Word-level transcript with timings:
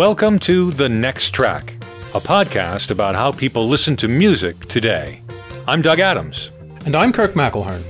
Welcome 0.00 0.38
to 0.38 0.70
The 0.70 0.88
Next 0.88 1.32
Track, 1.32 1.74
a 2.14 2.20
podcast 2.22 2.90
about 2.90 3.14
how 3.14 3.32
people 3.32 3.68
listen 3.68 3.96
to 3.98 4.08
music 4.08 4.58
today. 4.60 5.20
I'm 5.68 5.82
Doug 5.82 6.00
Adams. 6.00 6.50
And 6.86 6.94
I'm 6.94 7.12
Kirk 7.12 7.32
McElhearn. 7.32 7.82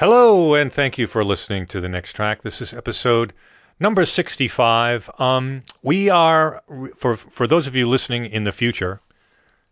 Hello, 0.00 0.54
and 0.54 0.72
thank 0.72 0.98
you 0.98 1.06
for 1.06 1.22
listening 1.22 1.68
to 1.68 1.80
The 1.80 1.88
Next 1.88 2.14
Track. 2.14 2.42
This 2.42 2.60
is 2.60 2.74
episode 2.74 3.32
number 3.78 4.04
65. 4.04 5.10
Um, 5.20 5.62
we 5.80 6.10
are, 6.10 6.64
for, 6.96 7.14
for 7.14 7.46
those 7.46 7.68
of 7.68 7.76
you 7.76 7.88
listening 7.88 8.24
in 8.24 8.42
the 8.42 8.50
future, 8.50 9.00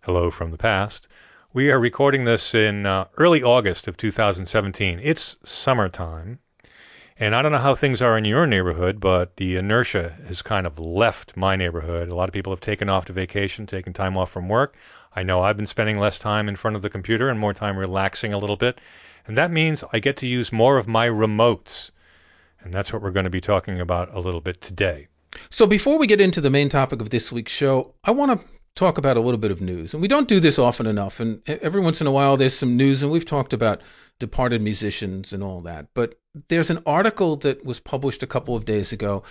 hello 0.05 0.31
from 0.31 0.53
the 0.53 0.57
past, 0.57 1.09
we 1.53 1.69
are 1.73 1.81
recording 1.81 2.27
this 2.27 2.55
in 2.55 2.87
uh, 2.87 3.07
early 3.17 3.43
August 3.43 3.89
of 3.89 3.97
2017. 3.97 5.01
It's 5.03 5.37
summertime. 5.43 6.39
And 7.23 7.37
I 7.37 7.43
don't 7.43 7.53
know 7.53 7.59
how 7.59 7.77
things 7.77 8.03
are 8.03 8.19
in 8.19 8.25
your 8.25 8.49
neighborhood, 8.49 8.99
but 8.99 9.37
the 9.37 9.55
inertia 9.55 10.17
has 10.27 10.43
kind 10.43 10.67
of 10.67 10.81
left 10.81 11.37
my 11.37 11.55
neighborhood. 11.55 12.09
A 12.09 12.17
lot 12.17 12.29
of 12.29 12.33
people 12.33 12.53
have 12.53 12.61
taken 12.61 12.89
off 12.89 13.05
to 13.05 13.13
vacation, 13.13 13.65
taken 13.65 13.93
time 13.93 14.17
off 14.17 14.29
from 14.29 14.49
work. 14.49 14.77
I 15.15 15.23
know 15.23 15.41
I've 15.41 15.57
been 15.57 15.69
spending 15.69 16.01
less 16.01 16.19
time 16.19 16.49
in 16.49 16.57
front 16.57 16.75
of 16.75 16.83
the 16.83 16.91
computer 16.91 17.29
and 17.29 17.39
more 17.39 17.55
time 17.55 17.77
relaxing 17.77 18.35
a 18.35 18.39
little 18.39 18.57
bit. 18.57 18.81
And 19.25 19.39
that 19.39 19.53
means 19.53 19.85
I 19.93 20.01
get 20.01 20.17
to 20.17 20.27
use 20.27 20.51
more 20.51 20.79
of 20.79 20.89
my 20.89 21.07
remotes. 21.07 21.93
And 22.61 22.75
that's 22.75 22.93
what 22.93 23.03
we're 23.03 23.13
going 23.13 23.23
to 23.23 23.31
be 23.31 23.41
talking 23.41 23.81
about 23.81 24.13
a 24.13 24.19
little 24.19 24.41
bit 24.41 24.61
today. 24.61 25.07
So 25.49 25.65
before 25.65 25.99
we 25.99 26.09
get 26.09 26.21
into 26.21 26.41
the 26.41 26.51
main 26.51 26.69
topic 26.69 27.01
of 27.01 27.11
this 27.11 27.31
week's 27.31 27.53
show, 27.53 27.95
I 28.03 28.11
want 28.11 28.41
to 28.41 28.47
talk 28.75 28.99
about 28.99 29.17
a 29.17 29.21
little 29.21 29.39
bit 29.39 29.51
of 29.51 29.61
news. 29.61 29.93
And 29.93 30.01
we 30.01 30.09
don't 30.09 30.29
do 30.29 30.41
this 30.41 30.59
often 30.59 30.87
enough. 30.87 31.21
And 31.21 31.43
every 31.49 31.81
once 31.81 32.01
in 32.01 32.07
a 32.07 32.13
while, 32.13 32.37
there's 32.37 32.55
some 32.55 32.77
news, 32.77 33.03
and 33.03 33.13
we've 33.13 33.25
talked 33.25 33.53
about 33.53 33.83
departed 34.19 34.63
musicians 34.63 35.33
and 35.33 35.43
all 35.43 35.61
that. 35.63 35.89
But 35.95 36.19
there's 36.49 36.71
an 36.71 36.83
article 36.87 37.37
that 37.37 37.65
was 37.65 37.81
published 37.81 38.23
a 38.23 38.27
couple 38.27 38.57
of 38.57 38.65
days 38.65 38.93
ago, 38.93 39.23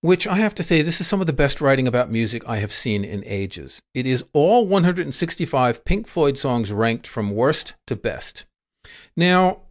which 0.00 0.26
I 0.26 0.36
have 0.36 0.54
to 0.56 0.62
say, 0.62 0.82
this 0.82 1.00
is 1.00 1.06
some 1.06 1.20
of 1.20 1.26
the 1.26 1.32
best 1.32 1.60
writing 1.60 1.86
about 1.86 2.10
music 2.10 2.42
I 2.46 2.58
have 2.58 2.72
seen 2.72 3.04
in 3.04 3.22
ages. 3.24 3.80
It 3.94 4.06
is 4.06 4.24
all 4.32 4.66
165 4.66 5.84
Pink 5.84 6.08
Floyd 6.08 6.36
songs 6.36 6.72
ranked 6.72 7.06
from 7.06 7.30
worst 7.30 7.74
to 7.86 7.96
best. 7.96 8.44
Now, 9.16 9.62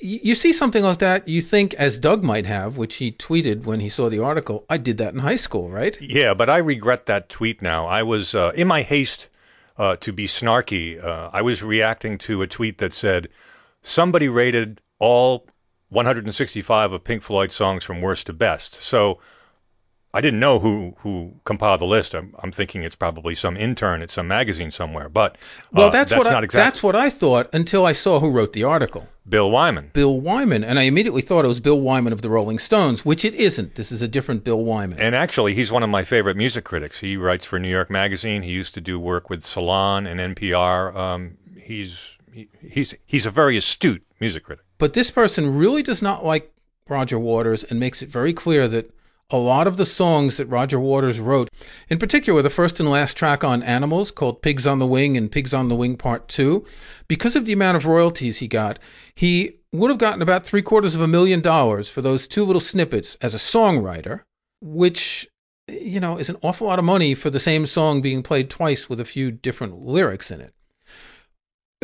you 0.00 0.34
see 0.34 0.52
something 0.52 0.84
like 0.84 0.98
that, 0.98 1.26
you 1.26 1.40
think, 1.40 1.74
as 1.74 1.98
Doug 1.98 2.22
might 2.22 2.46
have, 2.46 2.76
which 2.76 2.96
he 2.96 3.10
tweeted 3.10 3.64
when 3.64 3.80
he 3.80 3.88
saw 3.88 4.08
the 4.08 4.22
article, 4.22 4.64
I 4.68 4.76
did 4.76 4.98
that 4.98 5.12
in 5.12 5.20
high 5.20 5.36
school, 5.36 5.70
right? 5.70 6.00
Yeah, 6.00 6.34
but 6.34 6.48
I 6.48 6.58
regret 6.58 7.06
that 7.06 7.28
tweet 7.28 7.62
now. 7.62 7.86
I 7.86 8.02
was, 8.02 8.34
uh, 8.34 8.52
in 8.54 8.68
my 8.68 8.82
haste 8.82 9.28
uh, 9.76 9.96
to 9.96 10.12
be 10.12 10.26
snarky, 10.26 11.02
uh, 11.02 11.30
I 11.32 11.42
was 11.42 11.62
reacting 11.62 12.16
to 12.18 12.42
a 12.42 12.46
tweet 12.46 12.78
that 12.78 12.92
said, 12.92 13.28
somebody 13.82 14.28
rated 14.28 14.80
all 15.00 15.46
165 15.88 16.92
of 16.92 17.04
Pink 17.04 17.22
Floyd 17.22 17.50
songs 17.50 17.82
from 17.82 18.00
worst 18.00 18.26
to 18.26 18.32
best. 18.32 18.74
So 18.74 19.18
I 20.14 20.22
didn't 20.22 20.40
know 20.40 20.58
who 20.58 20.94
who 21.00 21.34
compiled 21.44 21.80
the 21.80 21.84
list. 21.84 22.14
I'm, 22.14 22.34
I'm, 22.42 22.50
thinking 22.50 22.82
it's 22.82 22.96
probably 22.96 23.34
some 23.34 23.58
intern 23.58 24.00
at 24.00 24.10
some 24.10 24.26
magazine 24.26 24.70
somewhere. 24.70 25.10
But 25.10 25.36
uh, 25.36 25.68
well, 25.72 25.90
that's, 25.90 26.10
that's 26.10 26.24
what 26.24 26.34
I, 26.34 26.42
exactly. 26.42 26.64
that's 26.64 26.82
what 26.82 26.96
I 26.96 27.10
thought 27.10 27.50
until 27.52 27.84
I 27.84 27.92
saw 27.92 28.18
who 28.18 28.30
wrote 28.30 28.54
the 28.54 28.64
article. 28.64 29.06
Bill 29.28 29.50
Wyman. 29.50 29.90
Bill 29.92 30.18
Wyman, 30.18 30.64
and 30.64 30.78
I 30.78 30.84
immediately 30.84 31.20
thought 31.20 31.44
it 31.44 31.48
was 31.48 31.60
Bill 31.60 31.78
Wyman 31.78 32.14
of 32.14 32.22
the 32.22 32.30
Rolling 32.30 32.58
Stones, 32.58 33.04
which 33.04 33.22
it 33.22 33.34
isn't. 33.34 33.74
This 33.74 33.92
is 33.92 34.00
a 34.00 34.08
different 34.08 34.44
Bill 34.44 34.64
Wyman. 34.64 34.98
And 34.98 35.14
actually, 35.14 35.52
he's 35.52 35.70
one 35.70 35.82
of 35.82 35.90
my 35.90 36.02
favorite 36.02 36.38
music 36.38 36.64
critics. 36.64 37.00
He 37.00 37.18
writes 37.18 37.44
for 37.44 37.58
New 37.58 37.68
York 37.68 37.90
Magazine. 37.90 38.42
He 38.42 38.52
used 38.52 38.72
to 38.74 38.80
do 38.80 38.98
work 38.98 39.28
with 39.28 39.42
Salon 39.42 40.06
and 40.06 40.34
NPR. 40.34 40.96
Um, 40.96 41.36
he's 41.56 42.16
he, 42.32 42.48
he's 42.60 42.94
he's 43.04 43.26
a 43.26 43.30
very 43.30 43.58
astute 43.58 44.04
music 44.20 44.44
critic. 44.44 44.64
But 44.78 44.94
this 44.94 45.10
person 45.10 45.56
really 45.58 45.82
does 45.82 46.00
not 46.00 46.24
like 46.24 46.50
Roger 46.88 47.18
Waters 47.18 47.62
and 47.64 47.78
makes 47.78 48.00
it 48.00 48.08
very 48.08 48.32
clear 48.32 48.66
that 48.68 48.90
a 49.30 49.36
lot 49.36 49.66
of 49.66 49.76
the 49.76 49.86
songs 49.86 50.36
that 50.38 50.46
Roger 50.46 50.80
Waters 50.80 51.20
wrote, 51.20 51.50
in 51.88 51.98
particular 51.98 52.40
the 52.40 52.50
first 52.50 52.80
and 52.80 52.90
last 52.90 53.16
track 53.16 53.44
on 53.44 53.62
Animals 53.62 54.10
called 54.10 54.42
Pigs 54.42 54.66
on 54.66 54.78
the 54.78 54.86
Wing 54.86 55.16
and 55.16 55.30
Pigs 55.30 55.52
on 55.52 55.68
the 55.68 55.74
Wing 55.74 55.96
Part 55.96 56.28
2, 56.28 56.64
because 57.08 57.36
of 57.36 57.44
the 57.44 57.52
amount 57.52 57.76
of 57.76 57.84
royalties 57.84 58.38
he 58.38 58.48
got, 58.48 58.78
he 59.14 59.58
would 59.72 59.90
have 59.90 59.98
gotten 59.98 60.22
about 60.22 60.44
three 60.44 60.62
quarters 60.62 60.94
of 60.94 61.02
a 61.02 61.08
million 61.08 61.40
dollars 61.40 61.90
for 61.90 62.00
those 62.00 62.26
two 62.26 62.44
little 62.44 62.60
snippets 62.60 63.16
as 63.20 63.34
a 63.34 63.38
songwriter, 63.38 64.22
which, 64.62 65.28
you 65.68 66.00
know, 66.00 66.16
is 66.16 66.30
an 66.30 66.38
awful 66.42 66.66
lot 66.66 66.78
of 66.78 66.84
money 66.84 67.14
for 67.14 67.28
the 67.28 67.40
same 67.40 67.66
song 67.66 68.00
being 68.00 68.22
played 68.22 68.48
twice 68.48 68.88
with 68.88 68.98
a 68.98 69.04
few 69.04 69.30
different 69.30 69.84
lyrics 69.84 70.30
in 70.30 70.40
it. 70.40 70.54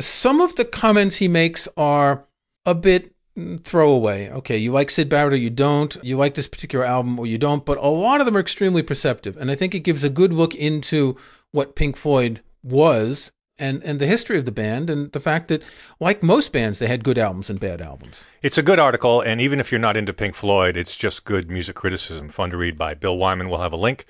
Some 0.00 0.40
of 0.40 0.56
the 0.56 0.64
comments 0.64 1.16
he 1.16 1.28
makes 1.28 1.68
are 1.76 2.26
a 2.64 2.74
bit 2.74 3.13
Mm, 3.36 3.64
throwaway. 3.64 4.30
Okay, 4.30 4.56
you 4.56 4.72
like 4.72 4.90
Syd 4.90 5.08
Barrett 5.08 5.32
or 5.32 5.36
you 5.36 5.50
don't. 5.50 5.96
You 6.02 6.16
like 6.16 6.34
this 6.34 6.48
particular 6.48 6.84
album 6.84 7.18
or 7.18 7.26
you 7.26 7.38
don't. 7.38 7.64
But 7.64 7.78
a 7.78 7.88
lot 7.88 8.20
of 8.20 8.26
them 8.26 8.36
are 8.36 8.40
extremely 8.40 8.82
perceptive, 8.82 9.36
and 9.36 9.50
I 9.50 9.54
think 9.54 9.74
it 9.74 9.80
gives 9.80 10.04
a 10.04 10.10
good 10.10 10.32
look 10.32 10.54
into 10.54 11.16
what 11.50 11.74
Pink 11.74 11.96
Floyd 11.96 12.42
was 12.62 13.32
and 13.58 13.82
and 13.84 14.00
the 14.00 14.06
history 14.06 14.38
of 14.38 14.44
the 14.44 14.52
band 14.52 14.90
and 14.90 15.12
the 15.12 15.20
fact 15.20 15.48
that 15.48 15.62
like 16.00 16.22
most 16.22 16.52
bands 16.52 16.78
they 16.78 16.86
had 16.86 17.04
good 17.04 17.18
albums 17.18 17.50
and 17.50 17.60
bad 17.60 17.80
albums. 17.80 18.24
It's 18.42 18.58
a 18.58 18.62
good 18.62 18.80
article 18.80 19.20
and 19.20 19.40
even 19.40 19.60
if 19.60 19.70
you're 19.70 19.78
not 19.78 19.96
into 19.96 20.12
Pink 20.12 20.34
Floyd, 20.34 20.76
it's 20.76 20.96
just 20.96 21.24
good 21.24 21.50
music 21.50 21.76
criticism, 21.76 22.28
fun 22.28 22.50
to 22.50 22.56
read 22.56 22.76
by 22.76 22.94
Bill 22.94 23.16
Wyman. 23.16 23.48
We'll 23.48 23.60
have 23.60 23.72
a 23.72 23.76
link 23.76 24.06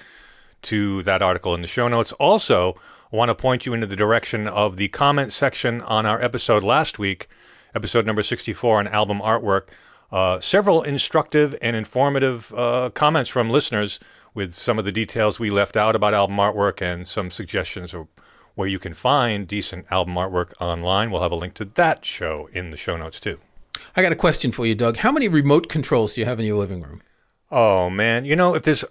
to 0.63 1.03
that 1.03 1.23
article 1.23 1.55
in 1.55 1.61
the 1.61 1.69
show 1.69 1.89
notes. 1.89 2.13
Also, 2.13 2.75
want 3.11 3.29
to 3.29 3.35
point 3.35 3.67
you 3.67 3.75
into 3.75 3.87
the 3.87 3.97
direction 3.97 4.49
of 4.49 4.77
the 4.77 4.89
comment 4.89 5.33
section 5.33 5.83
on 5.83 6.07
our 6.07 6.21
episode 6.23 6.65
last 6.65 6.99
week 6.99 7.29
episode 7.75 8.07
number 8.07 8.23
64 8.23 8.79
on 8.79 8.89
album 8.89 9.21
artwork. 9.21 9.69
Uh, 10.13 10.39
several 10.39 10.83
instructive 10.83 11.57
and 11.61 11.75
informative 11.75 12.53
uh, 12.57 12.91
comments 12.91 13.29
from 13.29 13.51
listeners 13.51 13.99
with 14.33 14.53
some 14.53 14.79
of 14.79 14.85
the 14.85 14.93
details 14.93 15.41
we 15.41 15.51
left 15.51 15.77
out 15.77 15.97
about 15.97 16.15
album 16.15 16.37
artwork 16.37 16.81
and 16.83 17.09
some 17.09 17.31
suggestions 17.31 17.95
of 17.95 18.07
where 18.55 18.69
you 18.69 18.79
can 18.79 18.95
find 18.95 19.49
decent 19.49 19.87
album 19.91 20.15
artwork 20.15 20.53
online. 20.61 21.11
We'll 21.11 21.23
have 21.23 21.33
a 21.33 21.37
link 21.37 21.55
to 21.55 21.65
that 21.65 22.05
show 22.05 22.49
in 22.53 22.71
the 22.71 22.77
show 22.77 22.97
notes 22.97 23.19
too. 23.19 23.41
I 23.97 24.03
got 24.03 24.13
a 24.13 24.17
question 24.17 24.53
for 24.53 24.67
you, 24.67 24.75
Doug. 24.75 24.99
How 24.99 25.11
many 25.11 25.29
remote 25.29 25.69
controls 25.69 26.15
do 26.15 26.21
you 26.21 26.27
have 26.27 26.39
in 26.39 26.47
your 26.47 26.59
living 26.59 26.83
room? 26.83 27.03
Oh 27.51 27.91
man, 27.91 28.25
you 28.25 28.37
know 28.37 28.55
if 28.55 28.63
there's, 28.63 28.85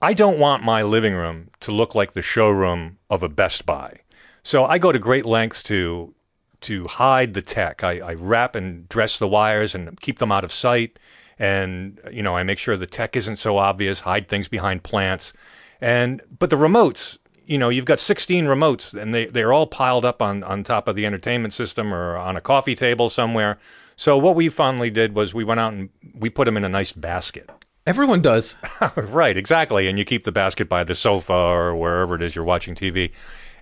I 0.00 0.14
don't 0.14 0.38
want 0.38 0.62
my 0.62 0.82
living 0.82 1.14
room 1.14 1.50
to 1.60 1.72
look 1.72 1.94
like 1.94 2.12
the 2.12 2.22
showroom 2.22 2.98
of 3.10 3.22
a 3.22 3.28
Best 3.28 3.66
Buy. 3.66 4.00
So 4.42 4.64
I 4.64 4.78
go 4.78 4.92
to 4.92 4.98
great 4.98 5.24
lengths 5.24 5.62
to 5.64 6.14
to 6.62 6.86
hide 6.86 7.34
the 7.34 7.42
tech. 7.42 7.84
I, 7.84 8.00
I 8.00 8.14
wrap 8.14 8.54
and 8.54 8.88
dress 8.88 9.18
the 9.18 9.28
wires 9.28 9.74
and 9.74 10.00
keep 10.00 10.18
them 10.18 10.32
out 10.32 10.44
of 10.44 10.52
sight. 10.52 10.98
And, 11.38 12.00
you 12.10 12.22
know, 12.22 12.36
I 12.36 12.42
make 12.42 12.58
sure 12.58 12.76
the 12.76 12.86
tech 12.86 13.16
isn't 13.16 13.36
so 13.36 13.58
obvious, 13.58 14.00
hide 14.00 14.28
things 14.28 14.48
behind 14.48 14.82
plants. 14.82 15.32
And, 15.80 16.20
but 16.36 16.50
the 16.50 16.56
remotes, 16.56 17.18
you 17.46 17.58
know, 17.58 17.68
you've 17.68 17.84
got 17.84 18.00
16 18.00 18.46
remotes 18.46 19.00
and 19.00 19.14
they, 19.14 19.26
they're 19.26 19.52
all 19.52 19.66
piled 19.66 20.04
up 20.04 20.20
on, 20.20 20.42
on 20.44 20.62
top 20.62 20.88
of 20.88 20.96
the 20.96 21.06
entertainment 21.06 21.54
system 21.54 21.94
or 21.94 22.16
on 22.16 22.36
a 22.36 22.40
coffee 22.40 22.74
table 22.74 23.08
somewhere. 23.08 23.56
So 23.96 24.18
what 24.18 24.36
we 24.36 24.48
finally 24.48 24.90
did 24.90 25.14
was 25.14 25.32
we 25.32 25.44
went 25.44 25.60
out 25.60 25.72
and 25.72 25.88
we 26.14 26.28
put 26.28 26.44
them 26.44 26.56
in 26.56 26.64
a 26.64 26.68
nice 26.68 26.92
basket. 26.92 27.48
Everyone 27.86 28.20
does. 28.20 28.54
right, 28.96 29.34
exactly. 29.34 29.88
And 29.88 29.98
you 29.98 30.04
keep 30.04 30.24
the 30.24 30.32
basket 30.32 30.68
by 30.68 30.84
the 30.84 30.94
sofa 30.94 31.32
or 31.32 31.74
wherever 31.74 32.16
it 32.16 32.22
is 32.22 32.36
you're 32.36 32.44
watching 32.44 32.74
TV. 32.74 33.14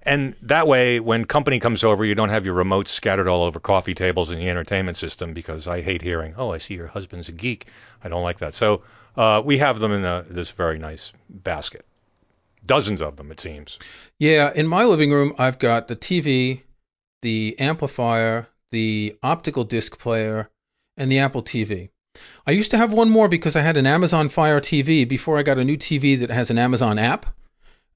And 0.06 0.36
that 0.40 0.68
way, 0.68 1.00
when 1.00 1.24
company 1.24 1.58
comes 1.58 1.82
over, 1.82 2.04
you 2.04 2.14
don't 2.14 2.28
have 2.28 2.46
your 2.46 2.54
remotes 2.54 2.88
scattered 2.88 3.26
all 3.26 3.42
over 3.42 3.58
coffee 3.58 3.94
tables 3.94 4.30
in 4.30 4.38
the 4.38 4.48
entertainment 4.48 4.96
system 4.96 5.34
because 5.34 5.66
I 5.66 5.80
hate 5.82 6.02
hearing, 6.02 6.34
oh, 6.36 6.52
I 6.52 6.58
see 6.58 6.74
your 6.74 6.86
husband's 6.86 7.28
a 7.28 7.32
geek. 7.32 7.66
I 8.04 8.08
don't 8.08 8.22
like 8.22 8.38
that. 8.38 8.54
So 8.54 8.82
uh, 9.16 9.42
we 9.44 9.58
have 9.58 9.80
them 9.80 9.90
in 9.90 10.04
a, 10.04 10.24
this 10.28 10.52
very 10.52 10.78
nice 10.78 11.12
basket. 11.28 11.84
Dozens 12.64 13.02
of 13.02 13.16
them, 13.16 13.32
it 13.32 13.40
seems. 13.40 13.80
Yeah. 14.18 14.52
In 14.54 14.68
my 14.68 14.84
living 14.84 15.10
room, 15.10 15.34
I've 15.38 15.58
got 15.58 15.88
the 15.88 15.96
TV, 15.96 16.62
the 17.22 17.56
amplifier, 17.58 18.48
the 18.70 19.16
optical 19.24 19.64
disc 19.64 19.98
player, 19.98 20.50
and 20.96 21.10
the 21.10 21.18
Apple 21.18 21.42
TV. 21.42 21.90
I 22.46 22.52
used 22.52 22.70
to 22.70 22.78
have 22.78 22.92
one 22.92 23.10
more 23.10 23.28
because 23.28 23.56
I 23.56 23.60
had 23.60 23.76
an 23.76 23.86
Amazon 23.86 24.28
Fire 24.28 24.60
TV 24.60 25.06
before 25.06 25.36
I 25.36 25.42
got 25.42 25.58
a 25.58 25.64
new 25.64 25.76
TV 25.76 26.18
that 26.20 26.30
has 26.30 26.48
an 26.48 26.58
Amazon 26.58 26.96
app. 26.96 27.26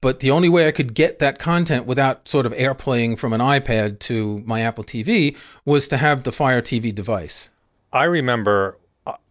But 0.01 0.19
the 0.19 0.31
only 0.31 0.49
way 0.49 0.67
I 0.67 0.71
could 0.71 0.95
get 0.95 1.19
that 1.19 1.37
content 1.37 1.85
without 1.85 2.27
sort 2.27 2.47
of 2.47 2.53
airplaying 2.53 3.19
from 3.19 3.33
an 3.33 3.39
iPad 3.39 3.99
to 3.99 4.39
my 4.45 4.61
Apple 4.61 4.83
TV 4.83 5.37
was 5.63 5.87
to 5.87 5.97
have 5.97 6.23
the 6.23 6.31
Fire 6.31 6.61
TV 6.61 6.93
device. 6.93 7.51
I 7.93 8.05
remember, 8.05 8.79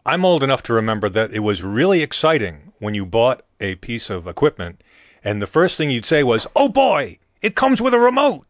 I'm 0.05 0.23
old 0.23 0.43
enough 0.43 0.63
to 0.63 0.73
remember 0.73 1.09
that 1.09 1.33
it 1.33 1.39
was 1.39 1.61
really 1.61 2.01
exciting 2.01 2.71
when 2.79 2.95
you 2.95 3.05
bought 3.05 3.43
a 3.59 3.75
piece 3.75 4.09
of 4.09 4.27
equipment 4.27 4.81
and 5.23 5.41
the 5.41 5.47
first 5.47 5.77
thing 5.77 5.91
you'd 5.91 6.05
say 6.05 6.23
was, 6.23 6.47
oh 6.55 6.69
boy, 6.69 7.19
it 7.41 7.55
comes 7.55 7.81
with 7.81 7.93
a 7.93 7.99
remote. 7.99 8.47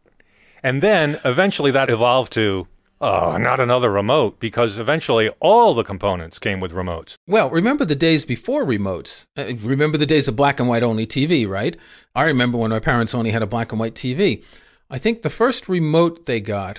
And 0.62 0.80
then 0.82 1.18
eventually 1.24 1.70
that 1.72 1.90
evolved 1.90 2.32
to, 2.34 2.68
Oh, 3.02 3.36
not 3.36 3.58
another 3.58 3.90
remote, 3.90 4.38
because 4.38 4.78
eventually 4.78 5.28
all 5.40 5.74
the 5.74 5.82
components 5.82 6.38
came 6.38 6.60
with 6.60 6.72
remotes. 6.72 7.16
Well, 7.26 7.50
remember 7.50 7.84
the 7.84 7.96
days 7.96 8.24
before 8.24 8.64
remotes. 8.64 9.26
Uh, 9.36 9.54
remember 9.60 9.98
the 9.98 10.06
days 10.06 10.28
of 10.28 10.36
black 10.36 10.60
and 10.60 10.68
white 10.68 10.84
only 10.84 11.06
TV, 11.06 11.46
right? 11.48 11.76
I 12.14 12.24
remember 12.24 12.58
when 12.58 12.70
my 12.70 12.78
parents 12.78 13.14
only 13.14 13.32
had 13.32 13.42
a 13.42 13.46
black 13.46 13.72
and 13.72 13.80
white 13.80 13.94
TV. 13.94 14.44
I 14.88 14.98
think 14.98 15.22
the 15.22 15.30
first 15.30 15.68
remote 15.68 16.26
they 16.26 16.40
got 16.40 16.78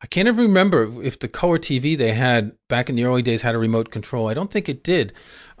I 0.00 0.06
can't 0.06 0.28
even 0.28 0.44
remember 0.44 1.02
if 1.02 1.18
the 1.18 1.26
color 1.26 1.58
TV 1.58 1.96
they 1.96 2.12
had 2.12 2.52
back 2.68 2.88
in 2.88 2.94
the 2.94 3.04
early 3.04 3.22
days 3.22 3.42
had 3.42 3.56
a 3.56 3.58
remote 3.58 3.90
control. 3.90 4.28
I 4.28 4.34
don't 4.34 4.50
think 4.50 4.68
it 4.68 4.84
did. 4.84 5.12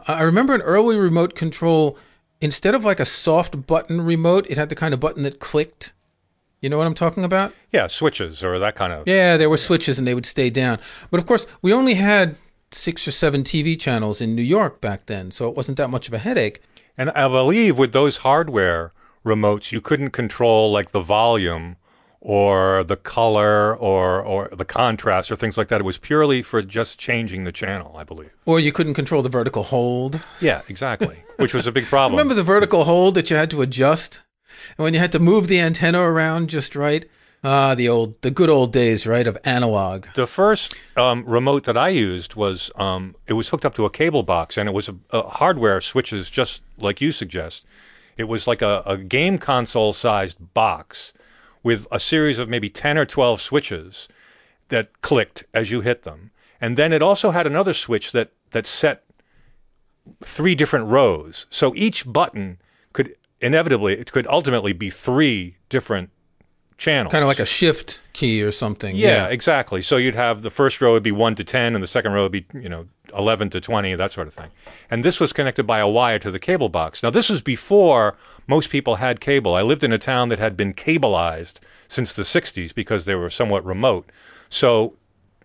I 0.06 0.22
remember 0.22 0.54
an 0.54 0.62
early 0.62 0.96
remote 0.96 1.34
control, 1.34 1.98
instead 2.40 2.74
of 2.74 2.84
like 2.84 3.00
a 3.00 3.04
soft 3.04 3.66
button 3.66 4.00
remote, 4.00 4.46
it 4.48 4.56
had 4.56 4.68
the 4.68 4.76
kind 4.76 4.94
of 4.94 5.00
button 5.00 5.24
that 5.24 5.40
clicked. 5.40 5.92
You 6.60 6.68
know 6.68 6.78
what 6.78 6.86
I'm 6.86 6.94
talking 6.94 7.24
about? 7.24 7.54
Yeah, 7.70 7.86
switches 7.86 8.42
or 8.42 8.58
that 8.58 8.74
kind 8.74 8.92
of. 8.92 9.06
Yeah, 9.06 9.36
there 9.36 9.48
were 9.48 9.56
switches 9.56 9.98
and 9.98 10.08
they 10.08 10.14
would 10.14 10.26
stay 10.26 10.50
down. 10.50 10.78
But 11.10 11.20
of 11.20 11.26
course, 11.26 11.46
we 11.62 11.72
only 11.72 11.94
had 11.94 12.36
six 12.72 13.06
or 13.06 13.12
seven 13.12 13.44
TV 13.44 13.78
channels 13.78 14.20
in 14.20 14.34
New 14.34 14.42
York 14.42 14.80
back 14.80 15.06
then, 15.06 15.30
so 15.30 15.48
it 15.48 15.56
wasn't 15.56 15.78
that 15.78 15.88
much 15.88 16.08
of 16.08 16.14
a 16.14 16.18
headache. 16.18 16.60
And 16.96 17.10
I 17.10 17.28
believe 17.28 17.78
with 17.78 17.92
those 17.92 18.18
hardware 18.18 18.92
remotes, 19.24 19.70
you 19.70 19.80
couldn't 19.80 20.10
control 20.10 20.72
like 20.72 20.90
the 20.90 21.00
volume 21.00 21.76
or 22.20 22.82
the 22.82 22.96
color 22.96 23.76
or 23.76 24.20
or 24.20 24.48
the 24.48 24.64
contrast 24.64 25.30
or 25.30 25.36
things 25.36 25.56
like 25.56 25.68
that. 25.68 25.80
It 25.80 25.84
was 25.84 25.98
purely 25.98 26.42
for 26.42 26.60
just 26.60 26.98
changing 26.98 27.44
the 27.44 27.52
channel, 27.52 27.94
I 27.96 28.02
believe. 28.02 28.32
Or 28.46 28.58
you 28.58 28.72
couldn't 28.72 28.94
control 28.94 29.22
the 29.22 29.28
vertical 29.28 29.62
hold. 29.62 30.20
Yeah, 30.40 30.62
exactly. 30.68 31.18
Which 31.36 31.54
was 31.54 31.68
a 31.68 31.72
big 31.72 31.84
problem. 31.84 32.12
Remember 32.18 32.34
the 32.34 32.42
vertical 32.42 32.82
hold 32.82 33.14
that 33.14 33.30
you 33.30 33.36
had 33.36 33.50
to 33.50 33.62
adjust? 33.62 34.22
And 34.76 34.84
when 34.84 34.94
you 34.94 35.00
had 35.00 35.12
to 35.12 35.18
move 35.18 35.48
the 35.48 35.60
antenna 35.60 36.00
around 36.00 36.50
just 36.50 36.74
right? 36.74 37.04
Ah, 37.44 37.76
the 37.76 37.88
old, 37.88 38.20
the 38.22 38.32
good 38.32 38.48
old 38.48 38.72
days, 38.72 39.06
right, 39.06 39.26
of 39.26 39.38
analog. 39.44 40.06
The 40.14 40.26
first 40.26 40.74
um, 40.96 41.24
remote 41.24 41.64
that 41.64 41.76
I 41.76 41.88
used 41.90 42.34
was 42.34 42.72
um, 42.74 43.14
it 43.28 43.34
was 43.34 43.50
hooked 43.50 43.64
up 43.64 43.74
to 43.76 43.84
a 43.84 43.90
cable 43.90 44.24
box, 44.24 44.58
and 44.58 44.68
it 44.68 44.72
was 44.72 44.88
a, 44.88 44.96
a 45.10 45.22
hardware 45.22 45.80
switches, 45.80 46.30
just 46.30 46.62
like 46.78 47.00
you 47.00 47.12
suggest. 47.12 47.64
It 48.16 48.24
was 48.24 48.48
like 48.48 48.60
a, 48.60 48.82
a 48.84 48.98
game 48.98 49.38
console 49.38 49.92
sized 49.92 50.52
box 50.52 51.12
with 51.62 51.86
a 51.92 52.00
series 52.00 52.40
of 52.40 52.48
maybe 52.48 52.68
10 52.68 52.98
or 52.98 53.04
12 53.04 53.40
switches 53.40 54.08
that 54.68 55.00
clicked 55.00 55.44
as 55.54 55.70
you 55.70 55.80
hit 55.80 56.02
them. 56.02 56.32
And 56.60 56.76
then 56.76 56.92
it 56.92 57.02
also 57.02 57.30
had 57.30 57.46
another 57.46 57.72
switch 57.72 58.10
that, 58.12 58.32
that 58.50 58.66
set 58.66 59.04
three 60.20 60.54
different 60.54 60.86
rows. 60.86 61.46
So 61.50 61.72
each 61.76 62.10
button 62.10 62.58
could 62.92 63.14
inevitably, 63.40 63.94
it 63.94 64.12
could 64.12 64.26
ultimately 64.26 64.72
be 64.72 64.90
three 64.90 65.56
different 65.68 66.10
channels. 66.78 67.10
Kind 67.10 67.24
of 67.24 67.28
like 67.28 67.40
a 67.40 67.46
shift 67.46 68.00
key 68.12 68.42
or 68.42 68.52
something. 68.52 68.94
Yeah, 68.96 69.08
yeah, 69.08 69.28
exactly. 69.28 69.82
So 69.82 69.96
you'd 69.96 70.14
have 70.14 70.42
the 70.42 70.50
first 70.50 70.80
row 70.80 70.92
would 70.92 71.02
be 71.02 71.12
1 71.12 71.34
to 71.36 71.44
10 71.44 71.74
and 71.74 71.82
the 71.82 71.88
second 71.88 72.12
row 72.12 72.22
would 72.22 72.32
be, 72.32 72.46
you 72.54 72.68
know, 72.68 72.86
11 73.16 73.50
to 73.50 73.60
20, 73.60 73.94
that 73.96 74.12
sort 74.12 74.28
of 74.28 74.34
thing. 74.34 74.50
And 74.90 75.04
this 75.04 75.18
was 75.18 75.32
connected 75.32 75.66
by 75.66 75.78
a 75.78 75.88
wire 75.88 76.18
to 76.20 76.30
the 76.30 76.38
cable 76.38 76.68
box. 76.68 77.02
Now, 77.02 77.10
this 77.10 77.28
was 77.28 77.42
before 77.42 78.16
most 78.46 78.70
people 78.70 78.96
had 78.96 79.20
cable. 79.20 79.54
I 79.54 79.62
lived 79.62 79.82
in 79.82 79.92
a 79.92 79.98
town 79.98 80.28
that 80.28 80.38
had 80.38 80.56
been 80.56 80.72
cableized 80.72 81.60
since 81.88 82.14
the 82.14 82.22
60s 82.22 82.74
because 82.74 83.04
they 83.04 83.14
were 83.14 83.30
somewhat 83.30 83.64
remote. 83.64 84.10
So 84.48 84.94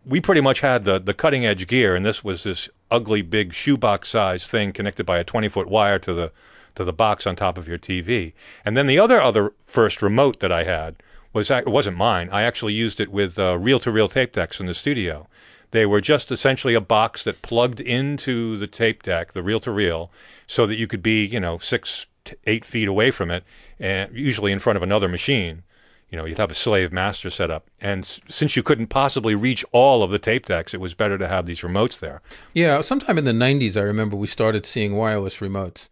we 0.05 0.21
pretty 0.21 0.41
much 0.41 0.59
had 0.59 0.83
the, 0.83 0.99
the 0.99 1.13
cutting 1.13 1.45
edge 1.45 1.67
gear, 1.67 1.95
and 1.95 2.05
this 2.05 2.23
was 2.23 2.43
this 2.43 2.69
ugly 2.91 3.21
big 3.21 3.53
shoebox 3.53 4.09
size 4.09 4.47
thing 4.47 4.71
connected 4.71 5.05
by 5.05 5.17
a 5.17 5.23
20 5.23 5.47
foot 5.47 5.67
wire 5.67 5.97
to 5.99 6.13
the 6.13 6.31
to 6.75 6.83
the 6.83 6.93
box 6.93 7.25
on 7.27 7.35
top 7.35 7.57
of 7.57 7.67
your 7.67 7.77
TV. 7.77 8.33
And 8.65 8.75
then 8.75 8.87
the 8.87 8.99
other 8.99 9.21
other 9.21 9.53
first 9.65 10.01
remote 10.01 10.39
that 10.39 10.51
I 10.51 10.63
had 10.63 10.95
was 11.33 11.49
it 11.49 11.67
wasn't 11.67 11.97
mine. 11.97 12.29
I 12.31 12.43
actually 12.43 12.73
used 12.73 12.99
it 12.99 13.11
with 13.11 13.37
reel 13.37 13.79
to 13.79 13.91
reel 13.91 14.07
tape 14.07 14.31
decks 14.31 14.59
in 14.59 14.65
the 14.67 14.73
studio. 14.73 15.27
They 15.71 15.85
were 15.87 16.01
just 16.01 16.31
essentially 16.31 16.75
a 16.75 16.81
box 16.81 17.23
that 17.23 17.41
plugged 17.41 17.79
into 17.79 18.57
the 18.57 18.67
tape 18.67 19.01
deck, 19.01 19.33
the 19.33 19.41
reel 19.41 19.59
to 19.61 19.71
reel, 19.71 20.11
so 20.45 20.67
that 20.67 20.75
you 20.75 20.85
could 20.85 21.01
be, 21.01 21.25
you 21.25 21.39
know, 21.39 21.57
six 21.57 22.05
to 22.25 22.37
eight 22.45 22.63
feet 22.63 22.87
away 22.87 23.09
from 23.09 23.31
it, 23.31 23.43
and 23.79 24.15
usually 24.15 24.51
in 24.51 24.59
front 24.59 24.77
of 24.77 24.83
another 24.83 25.09
machine. 25.09 25.63
You 26.11 26.17
know, 26.17 26.25
you'd 26.25 26.37
have 26.37 26.51
a 26.51 26.53
slave 26.53 26.93
master 26.93 27.31
set 27.31 27.49
up. 27.49 27.65
And 27.81 28.03
s- 28.03 28.21
since 28.29 28.55
you 28.55 28.61
couldn't 28.61 28.87
possibly 28.87 29.33
reach 29.33 29.65
all 29.71 30.03
of 30.03 30.11
the 30.11 30.19
tape 30.19 30.45
decks, 30.45 30.75
it 30.75 30.79
was 30.79 30.93
better 30.93 31.17
to 31.17 31.27
have 31.27 31.47
these 31.47 31.61
remotes 31.61 31.99
there. 31.99 32.21
Yeah, 32.53 32.81
sometime 32.81 33.17
in 33.17 33.25
the 33.25 33.31
90s, 33.31 33.75
I 33.75 33.81
remember 33.81 34.15
we 34.15 34.27
started 34.27 34.67
seeing 34.67 34.95
wireless 34.95 35.39
remotes. 35.39 35.89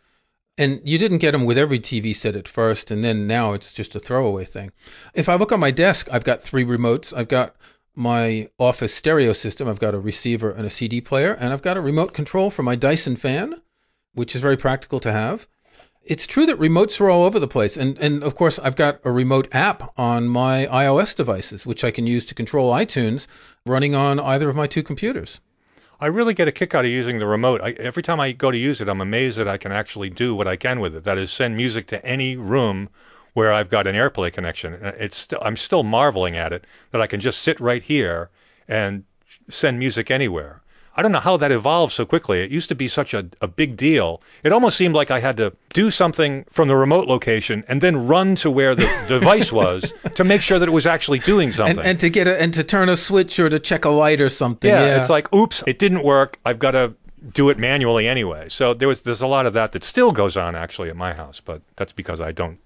And 0.62 0.80
you 0.84 1.00
didn't 1.00 1.18
get 1.18 1.32
them 1.32 1.46
with 1.46 1.58
every 1.58 1.80
TV 1.80 2.16
set 2.16 2.36
at 2.36 2.48
first, 2.48 2.92
and 2.92 3.04
then 3.04 3.26
now 3.26 3.54
it's 3.54 3.74
just 3.74 3.96
a 3.96 4.00
throwaway 4.00 4.46
thing. 4.46 4.72
If 5.16 5.28
I 5.28 5.34
look 5.34 5.52
on 5.52 5.60
my 5.60 5.72
desk, 5.72 6.08
I've 6.12 6.24
got 6.24 6.44
three 6.44 6.64
remotes. 6.64 7.12
I've 7.18 7.30
got 7.30 7.56
my 7.96 8.48
office 8.60 8.94
stereo 8.94 9.34
system. 9.34 9.68
I've 9.68 9.80
got 9.80 9.96
a 9.96 10.00
receiver 10.00 10.52
and 10.52 10.68
a 10.68 10.70
CD 10.70 11.02
player, 11.02 11.34
and 11.34 11.52
I've 11.52 11.64
got 11.64 11.78
a 11.78 11.82
remote 11.82 12.14
control 12.14 12.52
for 12.52 12.62
my 12.62 12.76
Dyson 12.76 13.16
fan, 13.16 13.60
which 14.14 14.36
is 14.36 14.42
very 14.42 14.56
practical 14.56 15.00
to 15.00 15.12
have. 15.12 15.48
It's 16.04 16.28
true 16.28 16.46
that 16.46 16.60
remotes 16.60 17.02
are 17.02 17.10
all 17.10 17.24
over 17.24 17.40
the 17.40 17.48
place. 17.48 17.76
And, 17.76 17.98
and 17.98 18.24
of 18.24 18.36
course, 18.36 18.60
I've 18.60 18.76
got 18.76 19.00
a 19.04 19.12
remote 19.12 19.48
app 19.52 19.92
on 19.98 20.28
my 20.28 20.68
iOS 20.72 21.16
devices, 21.16 21.66
which 21.66 21.84
I 21.84 21.90
can 21.90 22.06
use 22.06 22.28
to 22.28 22.36
control 22.36 22.72
iTunes 22.72 23.26
running 23.66 23.96
on 23.96 24.20
either 24.20 24.48
of 24.48 24.56
my 24.56 24.68
two 24.68 24.84
computers. 24.84 25.42
I 26.02 26.08
really 26.08 26.34
get 26.34 26.48
a 26.48 26.52
kick 26.52 26.74
out 26.74 26.84
of 26.84 26.90
using 26.90 27.20
the 27.20 27.28
remote. 27.28 27.62
I, 27.62 27.72
every 27.74 28.02
time 28.02 28.20
I 28.20 28.32
go 28.32 28.50
to 28.50 28.58
use 28.58 28.82
it, 28.82 28.90
I'm 28.90 29.02
amazed 29.02 29.38
that 29.38 29.48
I 29.48 29.58
can 29.58 29.72
actually 29.72 30.10
do 30.10 30.34
what 30.34 30.48
I 30.48 30.56
can 30.56 30.80
with 30.80 30.96
it. 30.96 31.04
That 31.04 31.20
is, 31.20 31.32
send 31.32 31.56
music 31.56 31.86
to 31.88 32.04
any 32.04 32.36
room 32.36 32.90
where 33.34 33.54
I've 33.54 33.70
got 33.70 33.86
an 33.86 33.96
AirPlay 33.96 34.34
connection. 34.34 34.74
Uh, 34.74 34.94
it's 34.98 35.16
still, 35.16 35.40
I'm 35.44 35.56
still 35.56 35.84
marveling 35.84 36.36
at 36.36 36.52
it 36.52 36.66
that 36.90 37.02
I 37.02 37.08
can 37.08 37.20
just 37.20 37.44
sit 37.44 37.60
right 37.60 37.84
here 37.84 38.32
and 38.68 39.04
send 39.48 39.78
music 39.78 40.10
anywhere. 40.10 40.64
I 40.96 41.02
don't 41.02 41.12
know 41.12 41.20
how 41.20 41.38
that 41.38 41.52
evolved 41.52 41.94
so 41.94 42.06
quickly. 42.06 42.42
It 42.42 42.52
used 42.52 42.70
to 42.70 42.76
be 42.76 42.88
such 42.88 43.14
a, 43.14 43.28
a 43.40 43.48
big 43.48 43.78
deal. 43.78 44.22
It 44.44 44.52
almost 44.52 44.78
seemed 44.78 44.94
like 44.94 45.10
I 45.10 45.20
had 45.20 45.38
to 45.38 45.54
do 45.74 45.90
something 45.90 46.46
from 46.50 46.68
the 46.68 46.76
remote 46.76 47.08
location 47.08 47.64
and 47.68 47.82
then 47.82 48.08
run 48.08 48.36
to 48.38 48.52
where 48.52 48.76
the 48.76 48.90
device 49.08 49.52
was 49.52 49.94
to 50.16 50.24
make 50.24 50.42
sure 50.42 50.60
that 50.60 50.68
it 50.68 50.72
was 50.72 50.86
actually 50.86 51.20
doing 51.20 51.52
something. 51.52 51.80
And, 51.80 51.88
and 51.88 52.00
to 52.02 52.10
get 52.10 52.28
a, 52.28 52.42
and 52.42 52.54
to 52.54 52.64
turn 52.64 52.90
a 52.90 52.98
switch 52.98 53.40
or 53.40 53.50
to 53.50 53.60
check 53.60 53.86
a 53.86 53.90
light 53.90 54.20
or 54.20 54.30
something. 54.30 54.70
Yeah, 54.70 54.86
Yeah, 54.86 55.00
it's 55.00 55.10
like, 55.10 55.34
oops, 55.34 55.64
it 55.66 55.80
didn't 55.80 56.04
work. 56.04 56.40
I've 56.46 56.60
got 56.60 56.72
to 56.72 56.94
do 57.34 57.50
it 57.50 57.58
manually 57.58 58.08
anyway. 58.08 58.50
So 58.50 58.74
there 58.74 58.88
was 58.88 59.04
there's 59.04 59.22
a 59.22 59.28
lot 59.28 59.46
of 59.46 59.54
that 59.54 59.72
that 59.74 59.84
still 59.84 60.12
goes 60.12 60.36
on 60.36 60.56
actually 60.56 60.90
at 60.90 60.96
my 60.96 61.14
house, 61.14 61.40
but 61.40 61.62
that's 61.76 61.94
because 61.94 62.20
I 62.20 62.32
don't 62.32 62.60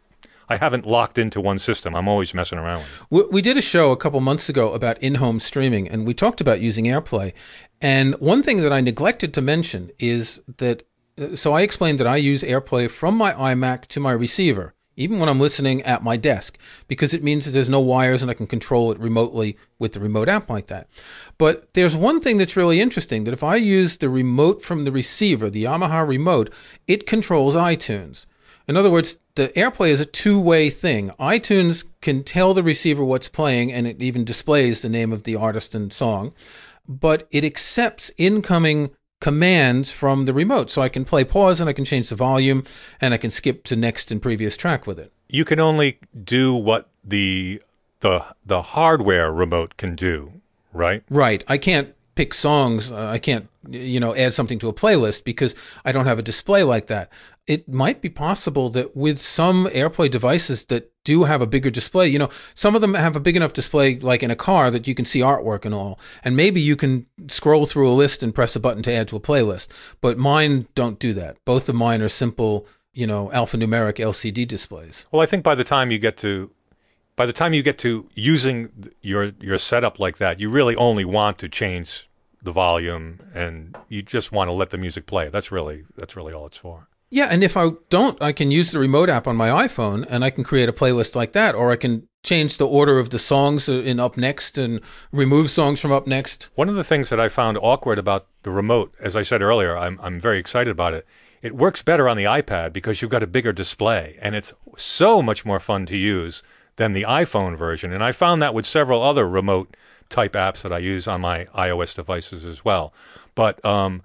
I 0.48 0.58
haven't 0.58 0.86
locked 0.86 1.18
into 1.18 1.42
one 1.42 1.60
system. 1.60 1.96
I'm 1.96 2.08
always 2.08 2.34
messing 2.34 2.60
around. 2.60 2.84
We, 3.10 3.24
we 3.32 3.42
did 3.42 3.58
a 3.58 3.62
show 3.62 3.92
a 3.92 3.98
couple 3.98 4.20
months 4.22 4.50
ago 4.50 4.74
about 4.74 4.98
in-home 5.00 5.40
streaming, 5.40 5.88
and 5.88 6.06
we 6.06 6.14
talked 6.14 6.42
about 6.42 6.60
using 6.60 6.86
AirPlay. 6.86 7.34
And 7.82 8.16
one 8.16 8.44
thing 8.44 8.58
that 8.62 8.74
I 8.74 8.82
neglected 8.82 9.34
to 9.34 9.42
mention 9.42 9.92
is 10.00 10.42
that. 10.58 10.84
uh, 11.18 11.36
So 11.36 11.54
I 11.54 11.62
explained 11.62 12.00
that 12.00 12.08
I 12.08 12.18
use 12.18 12.44
AirPlay 12.44 12.90
from 12.90 13.16
my 13.16 13.34
iMac 13.34 13.88
to 13.88 14.00
my 14.00 14.12
receiver, 14.12 14.74
even 14.98 15.20
when 15.20 15.30
I'm 15.30 15.40
listening 15.40 15.82
at 15.84 16.04
my 16.04 16.18
desk, 16.18 16.58
because 16.88 17.14
it 17.14 17.24
means 17.24 17.46
that 17.46 17.52
there's 17.52 17.70
no 17.78 17.80
wires 17.80 18.22
and 18.22 18.32
I 18.32 18.34
can 18.36 18.48
control 18.48 18.92
it 18.92 19.00
remotely 19.00 19.58
with 19.80 19.94
the 19.94 20.00
remote 20.00 20.30
app 20.30 20.50
like 20.50 20.68
that. 20.68 20.88
But 21.38 21.74
there's 21.74 21.96
one 21.96 22.22
thing 22.22 22.38
that's 22.38 22.56
really 22.56 22.80
interesting 22.80 23.24
that 23.24 23.34
if 23.34 23.44
I 23.44 23.56
use 23.56 23.98
the 23.98 24.10
remote 24.10 24.64
from 24.64 24.86
the 24.86 24.92
receiver, 24.92 25.50
the 25.50 25.66
Yamaha 25.66 26.08
remote, 26.08 26.50
it 26.88 27.08
controls 27.08 27.56
iTunes. 27.56 28.26
In 28.68 28.78
other 28.78 28.90
words, 28.90 29.18
the 29.36 29.50
AirPlay 29.50 29.90
is 29.90 30.02
a 30.02 30.06
two-way 30.06 30.70
thing. 30.70 31.12
iTunes 31.20 31.86
can 32.02 32.24
tell 32.24 32.54
the 32.54 32.64
receiver 32.64 33.04
what's 33.04 33.30
playing 33.30 33.72
and 33.72 33.86
it 33.86 34.02
even 34.02 34.26
displays 34.26 34.82
the 34.82 34.90
name 34.90 35.12
of 35.12 35.24
the 35.24 35.36
artist 35.36 35.76
and 35.76 35.94
song, 35.94 36.34
but 36.88 37.28
it 37.32 37.44
accepts 37.44 38.12
incoming 38.18 38.92
commands 39.22 39.92
from 39.92 40.26
the 40.26 40.34
remote. 40.34 40.70
So 40.72 40.82
I 40.82 40.90
can 40.90 41.06
play 41.06 41.24
pause 41.24 41.60
and 41.60 41.70
I 41.70 41.74
can 41.74 41.86
change 41.86 42.10
the 42.10 42.16
volume 42.16 42.64
and 43.00 43.14
I 43.14 43.18
can 43.18 43.32
skip 43.32 43.64
to 43.66 43.76
next 43.76 44.12
and 44.12 44.22
previous 44.22 44.58
track 44.58 44.88
with 44.88 45.00
it. 45.00 45.12
You 45.28 45.46
can 45.46 45.60
only 45.60 46.00
do 46.24 46.56
what 46.56 46.90
the 47.04 47.62
the 48.02 48.24
the 48.46 48.62
hardware 48.62 49.32
remote 49.32 49.78
can 49.78 49.96
do, 49.96 50.34
right? 50.74 51.04
Right. 51.10 51.44
I 51.48 51.58
can't 51.58 51.96
pick 52.16 52.34
songs. 52.34 52.92
Uh, 52.92 53.08
I 53.08 53.20
can't, 53.20 53.48
you 53.70 54.00
know, 54.00 54.16
add 54.16 54.34
something 54.34 54.60
to 54.60 54.70
a 54.70 54.74
playlist 54.74 55.24
because 55.24 55.56
I 55.84 55.92
don't 55.92 56.06
have 56.06 56.20
a 56.20 56.24
display 56.24 56.64
like 56.64 56.88
that. 56.88 57.10
It 57.48 57.70
might 57.70 58.02
be 58.02 58.10
possible 58.10 58.70
that 58.72 58.96
with 58.96 59.20
some 59.22 59.68
AirPlay 59.68 60.10
devices 60.10 60.66
that 60.66 60.92
do 61.04 61.24
have 61.26 61.42
a 61.42 61.48
bigger 61.48 61.70
display, 61.70 62.08
you 62.08 62.18
know, 62.18 62.30
some 62.56 62.76
of 62.76 62.82
them 62.82 62.96
have 62.96 63.16
a 63.16 63.20
big 63.20 63.36
enough 63.36 63.54
display, 63.54 64.00
like 64.00 64.24
in 64.24 64.32
a 64.32 64.36
car, 64.36 64.72
that 64.72 64.88
you 64.88 64.96
can 64.96 65.06
see 65.06 65.20
artwork 65.20 65.64
and 65.64 65.74
all. 65.74 66.00
And 66.24 66.36
maybe 66.36 66.60
you 66.60 66.76
can 66.76 67.06
scroll 67.28 67.66
through 67.66 67.90
a 67.90 67.94
list 67.94 68.24
and 68.24 68.34
press 68.34 68.56
a 68.56 68.60
button 68.60 68.82
to 68.84 68.92
add 68.92 69.08
to 69.10 69.16
a 69.16 69.20
playlist. 69.20 69.68
But 70.02 70.18
mine 70.18 70.68
don't 70.74 70.98
do 70.98 71.14
that. 71.14 71.38
Both 71.46 71.70
of 71.70 71.76
mine 71.76 72.02
are 72.02 72.10
simple, 72.10 72.68
you 72.94 73.06
know, 73.06 73.30
alphanumeric 73.34 73.98
LCD 73.98 74.48
displays. 74.48 75.06
Well, 75.12 75.22
I 75.22 75.28
think 75.28 75.44
by 75.44 75.56
the 75.56 75.64
time 75.64 75.92
you 75.92 76.00
get 76.00 76.18
to 76.18 76.50
by 77.16 77.26
the 77.26 77.34
time 77.34 77.54
you 77.54 77.64
get 77.64 77.78
to 77.80 78.10
using 78.14 78.92
your 79.02 79.32
your 79.40 79.58
setup 79.58 80.00
like 80.00 80.18
that, 80.18 80.40
you 80.40 80.50
really 80.50 80.76
only 80.76 81.06
want 81.06 81.38
to 81.40 81.50
change 81.50 82.10
the 82.44 82.52
volume 82.52 83.20
and 83.34 83.76
you 83.90 84.02
just 84.02 84.32
want 84.32 84.50
to 84.50 84.54
let 84.54 84.70
the 84.70 84.78
music 84.78 85.06
play. 85.06 85.30
That's 85.30 85.52
really 85.52 85.86
that's 85.96 86.16
really 86.16 86.34
all 86.34 86.48
it's 86.48 86.58
for. 86.58 86.88
Yeah, 87.10 87.28
and 87.30 87.44
if 87.44 87.56
I 87.56 87.70
don't, 87.90 88.22
I 88.22 88.32
can 88.32 88.52
use 88.52 88.72
the 88.72 88.80
remote 88.80 89.10
app 89.10 89.28
on 89.28 89.36
my 89.36 89.68
iPhone 89.68 90.06
and 90.10 90.24
I 90.24 90.30
can 90.30 90.44
create 90.44 90.70
a 90.70 90.74
playlist 90.74 91.16
like 91.16 91.34
that, 91.34 91.56
or 91.56 91.72
I 91.72 91.76
can 91.76 92.08
change 92.24 92.58
the 92.58 92.68
order 92.68 92.98
of 93.00 93.12
the 93.12 93.20
songs 93.20 93.70
in 93.70 94.00
up 94.00 94.18
next 94.18 94.58
and 94.58 94.82
remove 95.12 95.50
songs 95.50 95.80
from 95.80 95.92
up 95.92 96.08
next. 96.08 96.50
One 96.56 96.68
of 96.68 96.76
the 96.76 96.84
things 96.84 97.10
that 97.10 97.20
I 97.20 97.30
found 97.30 97.58
awkward 97.62 98.00
about 98.00 98.28
the 98.42 98.50
remote, 98.50 98.96
as 99.00 99.16
I 99.16 99.22
said 99.22 99.42
earlier, 99.42 99.78
I'm 99.78 100.00
I'm 100.02 100.20
very 100.20 100.40
excited 100.40 100.72
about 100.72 100.94
it. 100.94 101.06
It 101.42 101.56
works 101.56 101.84
better 101.84 102.10
on 102.10 102.18
the 102.18 102.24
iPad 102.24 102.74
because 102.74 103.02
you've 103.02 103.12
got 103.12 103.24
a 103.24 103.28
bigger 103.28 103.54
display 103.54 104.18
and 104.20 104.34
it's 104.34 104.54
so 104.76 105.22
much 105.22 105.46
more 105.46 105.60
fun 105.60 105.86
to 105.86 105.98
use 105.98 106.42
than 106.78 106.94
the 106.94 107.04
iPhone 107.04 107.56
version. 107.56 107.94
And 107.94 108.04
I 108.04 108.12
found 108.12 108.42
that 108.42 108.54
with 108.54 108.66
several 108.66 109.02
other 109.02 109.30
remote 109.30 109.78
type 110.10 110.34
apps 110.34 110.64
that 110.64 110.74
I 110.74 110.80
use 110.80 111.08
on 111.08 111.22
my 111.22 111.46
iOS 111.56 111.96
devices 111.96 112.46
as 112.46 112.66
well. 112.66 112.94
But 113.36 113.64
um, 113.64 114.02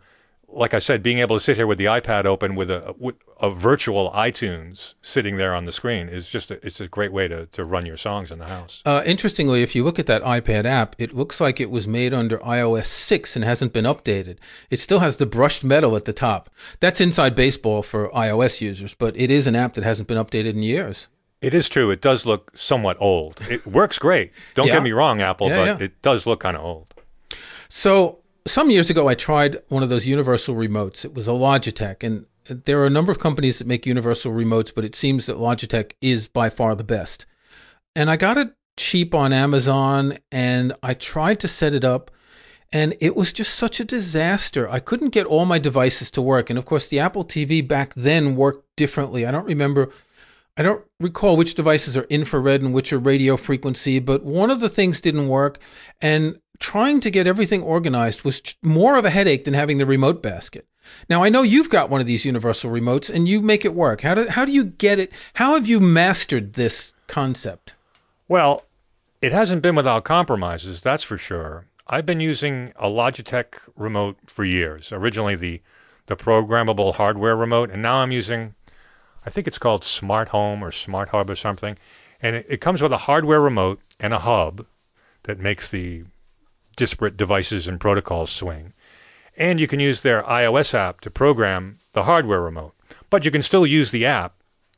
like 0.52 0.75
I 0.75 0.78
said, 0.80 1.02
being 1.02 1.19
able 1.19 1.37
to 1.37 1.40
sit 1.40 1.57
here 1.57 1.66
with 1.66 1.78
the 1.78 1.85
iPad 1.85 2.25
open 2.25 2.54
with 2.57 2.71
a 2.71 2.95
with 2.99 3.14
a 3.40 3.50
virtual 3.50 4.11
iTunes 4.11 4.95
sitting 5.00 5.37
there 5.37 5.54
on 5.54 5.64
the 5.64 5.73
screen 5.73 6.09
is 6.09 6.28
just 6.28 6.50
a, 6.50 6.64
it's 6.66 6.80
a 6.80 6.88
great 6.88 7.12
way 7.12 7.26
to, 7.28 7.47
to 7.47 7.64
run 7.64 7.87
your 7.87 7.97
songs 7.97 8.30
in 8.30 8.38
the 8.38 8.47
house. 8.47 8.83
Uh, 8.85 9.02
interestingly, 9.07 9.62
if 9.62 9.75
you 9.75 9.83
look 9.85 9.99
at 9.99 10.07
that 10.07 10.23
iPad 10.23 10.64
app, 10.64 10.95
it 10.99 11.14
looks 11.14 11.40
like 11.40 11.61
it 11.61 11.71
was 11.71 11.87
made 11.88 12.12
under 12.12 12.38
iOS 12.38 12.87
6 12.87 13.37
and 13.37 13.45
hasn't 13.45 13.73
been 13.73 13.85
updated. 13.87 14.37
It 14.71 14.80
still 14.80 14.99
has 14.99 15.16
the 15.16 15.26
brushed 15.26 15.64
metal 15.64 15.97
at 15.97 16.04
the 16.04 16.12
top. 16.12 16.50
That's 16.80 17.00
inside 17.00 17.35
baseball 17.35 17.83
for 17.83 18.09
iOS 18.11 18.61
users, 18.61 18.92
but 18.95 19.16
it 19.16 19.30
is 19.30 19.47
an 19.47 19.54
app 19.57 19.75
that 19.75 19.85
hasn't 19.85 20.09
been 20.09 20.19
updated 20.19 20.50
in 20.54 20.62
years. 20.62 21.09
It 21.40 21.54
is 21.54 21.71
true. 21.71 21.90
It 21.90 22.02
does 22.02 22.26
look 22.26 22.52
somewhat 22.54 22.99
old. 23.00 23.40
It 23.49 23.66
works 23.66 23.99
great. 23.99 24.33
Don't 24.54 24.66
Yeah. 24.66 24.75
get 24.75 24.83
me 24.83 24.92
wrong, 24.92 25.23
Apple, 25.23 25.49
Yeah, 25.49 25.57
but 25.57 25.80
yeah. 25.80 25.85
it 25.87 26.02
does 26.02 26.26
look 26.26 26.40
kind 26.40 26.57
of 26.57 26.62
old. 26.62 26.95
So 27.69 28.20
some 28.47 28.70
years 28.70 28.90
ago, 28.90 29.09
I 29.09 29.14
tried 29.14 29.59
one 29.68 29.82
of 29.82 29.88
those 29.88 30.06
universal 30.06 30.54
remotes. 30.54 31.04
It 31.04 31.14
was 31.14 31.28
a 31.28 31.32
Logitech, 31.32 32.02
and 32.02 32.26
there 32.64 32.80
are 32.80 32.87
a 32.87 32.90
number 32.90 33.12
of 33.12 33.18
companies 33.18 33.59
that 33.59 33.66
make 33.66 33.87
universal 33.87 34.32
remotes, 34.32 34.75
but 34.75 34.85
it 34.85 34.94
seems 34.94 35.26
that 35.26 35.37
Logitech 35.37 35.92
is 36.00 36.26
by 36.26 36.50
far 36.50 36.75
the 36.75 36.85
best. 36.85 37.26
And 37.94 38.11
I 38.11 38.16
got 38.16 38.38
it 38.38 38.54
cheap 38.76 39.14
on 39.14 39.32
Amazon, 39.32 40.18
and 40.32 40.73
I 40.82 40.94
tried 40.94 41.40
to 41.40 41.49
set 41.49 41.75
it 41.75 41.85
up, 41.85 42.11
and 42.73 42.97
it 43.00 43.16
was 43.16 43.32
just 43.32 43.54
such 43.54 43.80
a 43.80 43.85
disaster. 43.85 44.68
I 44.68 44.80
couldn't 44.80 45.11
get 45.11 45.26
all 45.26 45.44
my 45.44 45.59
devices 45.59 46.11
to 46.12 46.23
work, 46.23 46.50
and 46.50 46.59
of 46.59 46.64
course, 46.64 46.88
the 46.88 47.00
Apple 47.00 47.25
TV 47.25 47.66
back 47.66 47.94
then 47.94 48.37
worked 48.37 48.66
differently. 48.76 49.26
I 49.26 49.30
don't 49.30 49.47
remember. 49.47 49.90
I 50.56 50.62
don't 50.62 50.85
recall 50.99 51.37
which 51.37 51.54
devices 51.54 51.97
are 51.97 52.06
infrared 52.11 52.61
and 52.61 52.75
which 52.75 52.92
are 52.92 52.99
radio 52.99 53.37
frequency, 53.37 53.99
but 53.99 54.25
one 54.25 54.50
of 54.50 54.61
the 54.61 54.68
things 54.68 55.00
didn't 55.00 55.28
work. 55.28 55.59
And 56.00 56.40
trying 56.61 57.00
to 57.00 57.11
get 57.11 57.26
everything 57.26 57.62
organized 57.62 58.23
was 58.23 58.43
more 58.62 58.97
of 58.97 59.05
a 59.05 59.11
headache 59.11 59.45
than 59.45 59.55
having 59.55 59.79
the 59.79 59.87
remote 59.87 60.23
basket. 60.23 60.67
Now, 61.09 61.23
I 61.23 61.29
know 61.29 61.43
you've 61.43 61.71
got 61.71 61.90
one 61.90 62.00
of 62.00 62.07
these 62.07 62.25
universal 62.25 62.71
remotes 62.71 63.12
and 63.12 63.29
you 63.29 63.40
make 63.40 63.64
it 63.64 63.75
work. 63.75 64.02
How 64.02 64.14
do, 64.14 64.29
how 64.29 64.45
do 64.45 64.52
you 64.52 64.64
get 64.64 64.99
it? 64.99 65.11
How 65.35 65.55
have 65.55 65.67
you 65.67 65.81
mastered 65.81 66.55
this 66.55 66.93
concept? 67.07 67.75
Well, 68.29 68.64
it 69.23 69.33
hasn't 69.33 69.62
been 69.62 69.75
without 69.75 70.05
compromises, 70.05 70.81
that's 70.81 71.05
for 71.05 71.19
sure. 71.19 71.67
I've 71.87 72.07
been 72.07 72.21
using 72.21 72.73
a 72.76 72.87
Logitech 72.87 73.69
remote 73.76 74.17
for 74.26 74.45
years. 74.45 74.93
Originally 74.93 75.35
the 75.35 75.61
the 76.07 76.17
programmable 76.17 76.95
hardware 76.95 77.37
remote, 77.37 77.71
and 77.71 77.83
now 77.83 77.97
I'm 77.97 78.11
using 78.11 78.55
I 79.26 79.31
think 79.31 79.47
it's 79.47 79.59
called 79.59 79.85
Smart 79.85 80.29
Home 80.29 80.62
or 80.62 80.71
Smart 80.71 81.11
Hub 81.11 81.29
or 81.29 81.37
something. 81.37 81.76
And 82.23 82.37
it, 82.37 82.47
it 82.49 82.61
comes 82.61 82.81
with 82.81 82.93
a 82.93 82.99
hardware 82.99 83.40
remote 83.40 83.81
and 83.99 84.14
a 84.14 84.19
hub 84.21 84.67
that 85.25 85.38
makes 85.38 85.71
the 85.71 86.05
disparate 86.81 87.19
devices 87.19 87.69
and 87.69 87.79
protocols 87.79 88.31
swing. 88.31 88.73
And 89.37 89.61
you 89.61 89.69
can 89.69 89.81
use 89.81 90.03
their 90.03 90.23
iOS 90.23 90.73
app 90.73 91.03
to 91.03 91.11
program 91.11 91.77
the 91.93 92.05
hardware 92.05 92.41
remote. 92.41 92.73
But 93.11 93.27
you 93.27 93.31
can 93.31 93.43
still 93.43 93.67
use 93.67 93.91
the 93.91 94.07
app 94.07 94.33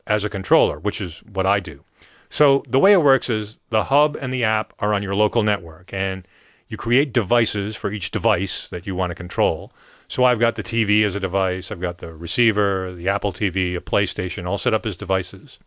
as 0.05 0.25
a 0.25 0.29
controller, 0.29 0.77
which 0.79 0.99
is 0.99 1.19
what 1.19 1.45
I 1.45 1.61
do. 1.61 1.85
So 2.27 2.61
the 2.67 2.77
way 2.77 2.91
it 2.91 3.01
works 3.01 3.29
is 3.29 3.61
the 3.69 3.85
hub 3.85 4.17
and 4.19 4.33
the 4.33 4.43
app 4.43 4.73
are 4.79 4.93
on 4.93 5.01
your 5.01 5.15
local 5.15 5.43
network, 5.43 5.93
and 5.93 6.27
you 6.67 6.75
create 6.75 7.13
devices 7.13 7.77
for 7.77 7.89
each 7.89 8.11
device 8.11 8.67
that 8.67 8.85
you 8.85 8.95
want 8.95 9.11
to 9.11 9.15
control. 9.15 9.71
So 10.09 10.25
I've 10.25 10.39
got 10.41 10.55
the 10.55 10.63
TV 10.63 11.05
as 11.05 11.15
a 11.15 11.21
device, 11.21 11.71
I've 11.71 11.79
got 11.79 11.99
the 11.99 12.13
receiver, 12.13 12.91
the 12.91 13.07
Apple 13.07 13.31
TV, 13.31 13.77
a 13.77 13.79
PlayStation, 13.79 14.45
all 14.45 14.57
set 14.57 14.73
up 14.73 14.85
as 14.85 14.97
devices. 14.97 15.57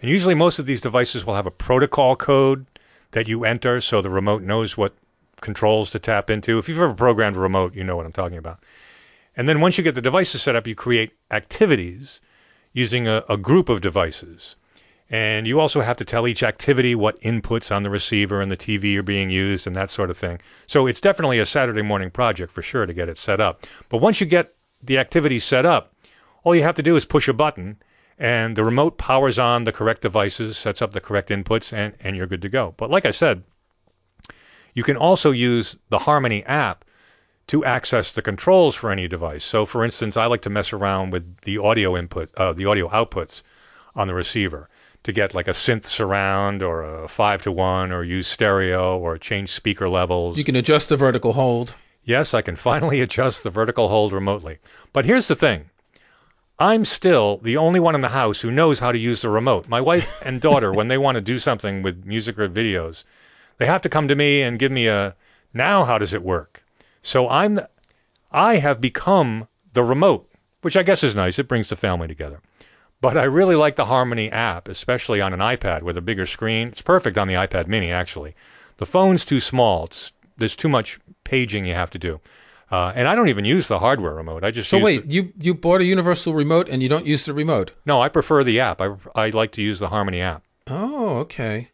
And 0.00 0.10
usually 0.10 0.34
most 0.34 0.58
of 0.58 0.64
these 0.64 0.80
devices 0.80 1.26
will 1.26 1.34
have 1.34 1.46
a 1.46 1.50
protocol 1.50 2.16
code 2.16 2.64
that 3.16 3.26
you 3.26 3.46
enter 3.46 3.80
so 3.80 4.02
the 4.02 4.10
remote 4.10 4.42
knows 4.42 4.76
what 4.76 4.92
controls 5.40 5.88
to 5.88 5.98
tap 5.98 6.28
into. 6.28 6.58
If 6.58 6.68
you've 6.68 6.78
ever 6.78 6.92
programmed 6.92 7.36
a 7.36 7.40
remote, 7.40 7.74
you 7.74 7.82
know 7.82 7.96
what 7.96 8.04
I'm 8.04 8.12
talking 8.12 8.36
about. 8.36 8.58
And 9.34 9.48
then 9.48 9.62
once 9.62 9.78
you 9.78 9.84
get 9.84 9.94
the 9.94 10.02
devices 10.02 10.42
set 10.42 10.54
up, 10.54 10.66
you 10.66 10.74
create 10.74 11.12
activities 11.30 12.20
using 12.74 13.08
a, 13.08 13.24
a 13.26 13.38
group 13.38 13.70
of 13.70 13.80
devices. 13.80 14.56
And 15.08 15.46
you 15.46 15.58
also 15.58 15.80
have 15.80 15.96
to 15.96 16.04
tell 16.04 16.28
each 16.28 16.42
activity 16.42 16.94
what 16.94 17.18
inputs 17.22 17.74
on 17.74 17.84
the 17.84 17.90
receiver 17.90 18.42
and 18.42 18.52
the 18.52 18.56
TV 18.56 18.94
are 18.98 19.02
being 19.02 19.30
used 19.30 19.66
and 19.66 19.74
that 19.74 19.88
sort 19.88 20.10
of 20.10 20.18
thing. 20.18 20.38
So 20.66 20.86
it's 20.86 21.00
definitely 21.00 21.38
a 21.38 21.46
Saturday 21.46 21.80
morning 21.80 22.10
project 22.10 22.52
for 22.52 22.60
sure 22.60 22.84
to 22.84 22.92
get 22.92 23.08
it 23.08 23.16
set 23.16 23.40
up. 23.40 23.62
But 23.88 24.02
once 24.02 24.20
you 24.20 24.26
get 24.26 24.52
the 24.82 24.98
activities 24.98 25.44
set 25.44 25.64
up, 25.64 25.90
all 26.44 26.54
you 26.54 26.64
have 26.64 26.74
to 26.74 26.82
do 26.82 26.96
is 26.96 27.06
push 27.06 27.28
a 27.28 27.32
button 27.32 27.78
and 28.18 28.56
the 28.56 28.64
remote 28.64 28.98
powers 28.98 29.38
on 29.38 29.64
the 29.64 29.72
correct 29.72 30.02
devices, 30.02 30.56
sets 30.56 30.80
up 30.80 30.92
the 30.92 31.00
correct 31.00 31.28
inputs, 31.28 31.72
and, 31.72 31.94
and 32.00 32.16
you're 32.16 32.26
good 32.26 32.42
to 32.42 32.48
go. 32.48 32.74
But 32.76 32.90
like 32.90 33.04
I 33.04 33.10
said, 33.10 33.44
you 34.74 34.82
can 34.82 34.96
also 34.96 35.30
use 35.30 35.78
the 35.88 36.00
Harmony 36.00 36.44
app 36.44 36.84
to 37.48 37.64
access 37.64 38.12
the 38.12 38.22
controls 38.22 38.74
for 38.74 38.90
any 38.90 39.06
device. 39.06 39.44
So, 39.44 39.66
for 39.66 39.84
instance, 39.84 40.16
I 40.16 40.26
like 40.26 40.42
to 40.42 40.50
mess 40.50 40.72
around 40.72 41.10
with 41.10 41.42
the 41.42 41.58
audio 41.58 41.96
input, 41.96 42.34
uh, 42.36 42.52
the 42.52 42.66
audio 42.66 42.88
outputs 42.88 43.42
on 43.94 44.08
the 44.08 44.14
receiver 44.14 44.68
to 45.04 45.12
get 45.12 45.34
like 45.34 45.46
a 45.46 45.52
synth 45.52 45.84
surround 45.84 46.62
or 46.62 46.82
a 46.82 47.08
five 47.08 47.40
to 47.42 47.52
one, 47.52 47.92
or 47.92 48.02
use 48.02 48.26
stereo 48.26 48.98
or 48.98 49.16
change 49.16 49.50
speaker 49.50 49.88
levels. 49.88 50.36
You 50.36 50.44
can 50.44 50.56
adjust 50.56 50.88
the 50.88 50.96
vertical 50.96 51.34
hold. 51.34 51.74
Yes, 52.02 52.34
I 52.34 52.42
can 52.42 52.56
finally 52.56 53.00
adjust 53.02 53.44
the 53.44 53.50
vertical 53.50 53.88
hold 53.88 54.12
remotely. 54.12 54.58
But 54.92 55.04
here's 55.04 55.28
the 55.28 55.34
thing. 55.34 55.70
I'm 56.58 56.86
still 56.86 57.36
the 57.38 57.58
only 57.58 57.80
one 57.80 57.94
in 57.94 58.00
the 58.00 58.08
house 58.08 58.40
who 58.40 58.50
knows 58.50 58.78
how 58.78 58.90
to 58.90 58.98
use 58.98 59.20
the 59.20 59.28
remote. 59.28 59.68
My 59.68 59.80
wife 59.80 60.22
and 60.24 60.40
daughter, 60.40 60.72
when 60.72 60.88
they 60.88 60.96
want 60.96 61.16
to 61.16 61.20
do 61.20 61.38
something 61.38 61.82
with 61.82 62.06
music 62.06 62.38
or 62.38 62.48
videos, 62.48 63.04
they 63.58 63.66
have 63.66 63.82
to 63.82 63.90
come 63.90 64.08
to 64.08 64.14
me 64.14 64.40
and 64.40 64.58
give 64.58 64.72
me 64.72 64.86
a 64.86 65.14
now 65.52 65.84
how 65.84 65.98
does 65.98 66.14
it 66.14 66.22
work? 66.22 66.64
So 67.02 67.28
I'm 67.28 67.54
the, 67.54 67.68
I 68.32 68.56
have 68.56 68.80
become 68.80 69.48
the 69.74 69.82
remote, 69.82 70.30
which 70.62 70.76
I 70.76 70.82
guess 70.82 71.04
is 71.04 71.14
nice. 71.14 71.38
It 71.38 71.48
brings 71.48 71.68
the 71.68 71.76
family 71.76 72.08
together. 72.08 72.40
But 73.02 73.18
I 73.18 73.24
really 73.24 73.54
like 73.54 73.76
the 73.76 73.86
Harmony 73.86 74.32
app, 74.32 74.66
especially 74.66 75.20
on 75.20 75.34
an 75.34 75.40
iPad 75.40 75.82
with 75.82 75.98
a 75.98 76.02
bigger 76.02 76.26
screen. 76.26 76.68
It's 76.68 76.82
perfect 76.82 77.18
on 77.18 77.28
the 77.28 77.34
iPad 77.34 77.66
mini 77.66 77.90
actually. 77.90 78.34
The 78.78 78.86
phone's 78.86 79.26
too 79.26 79.40
small. 79.40 79.84
It's, 79.84 80.12
there's 80.38 80.56
too 80.56 80.70
much 80.70 81.00
paging 81.24 81.66
you 81.66 81.74
have 81.74 81.90
to 81.90 81.98
do. 81.98 82.20
Uh, 82.70 82.92
and 82.96 83.06
I 83.06 83.14
don't 83.14 83.28
even 83.28 83.44
use 83.44 83.68
the 83.68 83.78
hardware 83.78 84.12
remote. 84.14 84.42
I 84.42 84.50
just 84.50 84.68
So 84.68 84.78
use 84.78 84.84
wait, 84.84 85.06
the- 85.08 85.14
you 85.14 85.32
you 85.38 85.54
bought 85.54 85.80
a 85.80 85.84
universal 85.84 86.34
remote 86.34 86.68
and 86.68 86.82
you 86.82 86.88
don't 86.88 87.06
use 87.06 87.24
the 87.24 87.32
remote? 87.34 87.72
no, 87.84 88.02
I 88.02 88.08
prefer 88.08 88.42
the 88.44 88.58
app. 88.60 88.80
I 88.80 88.94
I 89.14 89.30
like 89.30 89.52
to 89.52 89.62
use 89.62 89.78
the 89.78 89.88
Harmony 89.88 90.20
app. 90.20 90.42
Oh, 90.66 91.18
okay. 91.18 91.70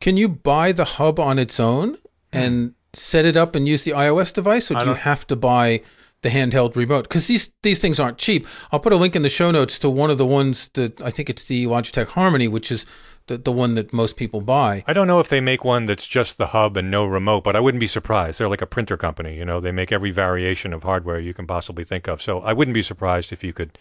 Can 0.00 0.16
you 0.16 0.28
buy 0.28 0.72
the 0.72 0.84
hub 0.84 1.18
on 1.18 1.38
its 1.38 1.58
own 1.58 1.98
and 2.32 2.74
set 2.92 3.24
it 3.24 3.36
up 3.36 3.54
and 3.56 3.66
use 3.66 3.82
the 3.84 3.92
iOS 3.92 4.32
device, 4.32 4.70
or. 4.70 4.74
Do 4.74 4.86
you 4.90 4.94
have 4.94 5.26
to 5.26 5.36
buy 5.36 5.82
the 6.22 6.28
handheld 6.28 6.76
remote? 6.76 7.04
Because 7.08 7.26
these 7.26 7.50
these 7.62 7.80
things 7.80 7.98
aren't 7.98 8.18
cheap. 8.18 8.46
I'll 8.70 8.78
put 8.80 8.92
a 8.92 8.96
link 8.96 9.16
in 9.16 9.22
the 9.22 9.28
show 9.28 9.50
notes 9.50 9.78
to 9.80 9.90
one 9.90 10.10
of 10.10 10.18
the 10.18 10.26
ones 10.26 10.68
that 10.74 11.00
I 11.02 11.10
think 11.10 11.28
it's 11.28 11.44
the 11.44 11.66
Logitech 11.66 12.08
Harmony, 12.08 12.46
which 12.46 12.70
is 12.70 12.86
the 13.26 13.38
the 13.38 13.52
one 13.52 13.74
that 13.74 13.92
most 13.92 14.16
people 14.16 14.40
buy. 14.40 14.84
I 14.86 14.92
don't 14.92 15.06
know 15.06 15.20
if 15.20 15.28
they 15.28 15.40
make 15.40 15.64
one 15.64 15.86
that's 15.86 16.06
just 16.06 16.38
the 16.38 16.48
hub 16.48 16.76
and 16.76 16.90
no 16.90 17.04
remote, 17.04 17.44
but 17.44 17.56
I 17.56 17.60
wouldn't 17.60 17.80
be 17.80 17.86
surprised. 17.86 18.38
They're 18.38 18.48
like 18.48 18.62
a 18.62 18.66
printer 18.66 18.96
company, 18.96 19.36
you 19.36 19.44
know. 19.44 19.60
They 19.60 19.72
make 19.72 19.92
every 19.92 20.10
variation 20.10 20.72
of 20.72 20.82
hardware 20.82 21.18
you 21.20 21.34
can 21.34 21.46
possibly 21.46 21.84
think 21.84 22.08
of. 22.08 22.22
So 22.22 22.40
I 22.40 22.52
wouldn't 22.52 22.74
be 22.74 22.82
surprised 22.82 23.32
if 23.32 23.42
you 23.42 23.52
could 23.52 23.78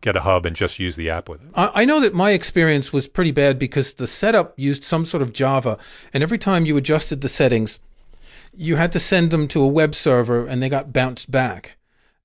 get 0.00 0.16
a 0.16 0.20
hub 0.20 0.46
and 0.46 0.54
just 0.54 0.78
use 0.78 0.96
the 0.96 1.10
app 1.10 1.28
with 1.28 1.42
it. 1.42 1.48
I 1.54 1.82
I 1.82 1.84
know 1.84 2.00
that 2.00 2.14
my 2.14 2.30
experience 2.32 2.92
was 2.92 3.08
pretty 3.08 3.32
bad 3.32 3.58
because 3.58 3.94
the 3.94 4.06
setup 4.06 4.54
used 4.56 4.84
some 4.84 5.06
sort 5.06 5.22
of 5.22 5.32
Java, 5.32 5.78
and 6.12 6.22
every 6.22 6.38
time 6.38 6.66
you 6.66 6.76
adjusted 6.76 7.20
the 7.20 7.28
settings, 7.28 7.80
you 8.54 8.76
had 8.76 8.92
to 8.92 9.00
send 9.00 9.30
them 9.30 9.48
to 9.48 9.62
a 9.62 9.68
web 9.68 9.94
server, 9.94 10.46
and 10.46 10.62
they 10.62 10.68
got 10.68 10.92
bounced 10.92 11.30
back. 11.30 11.75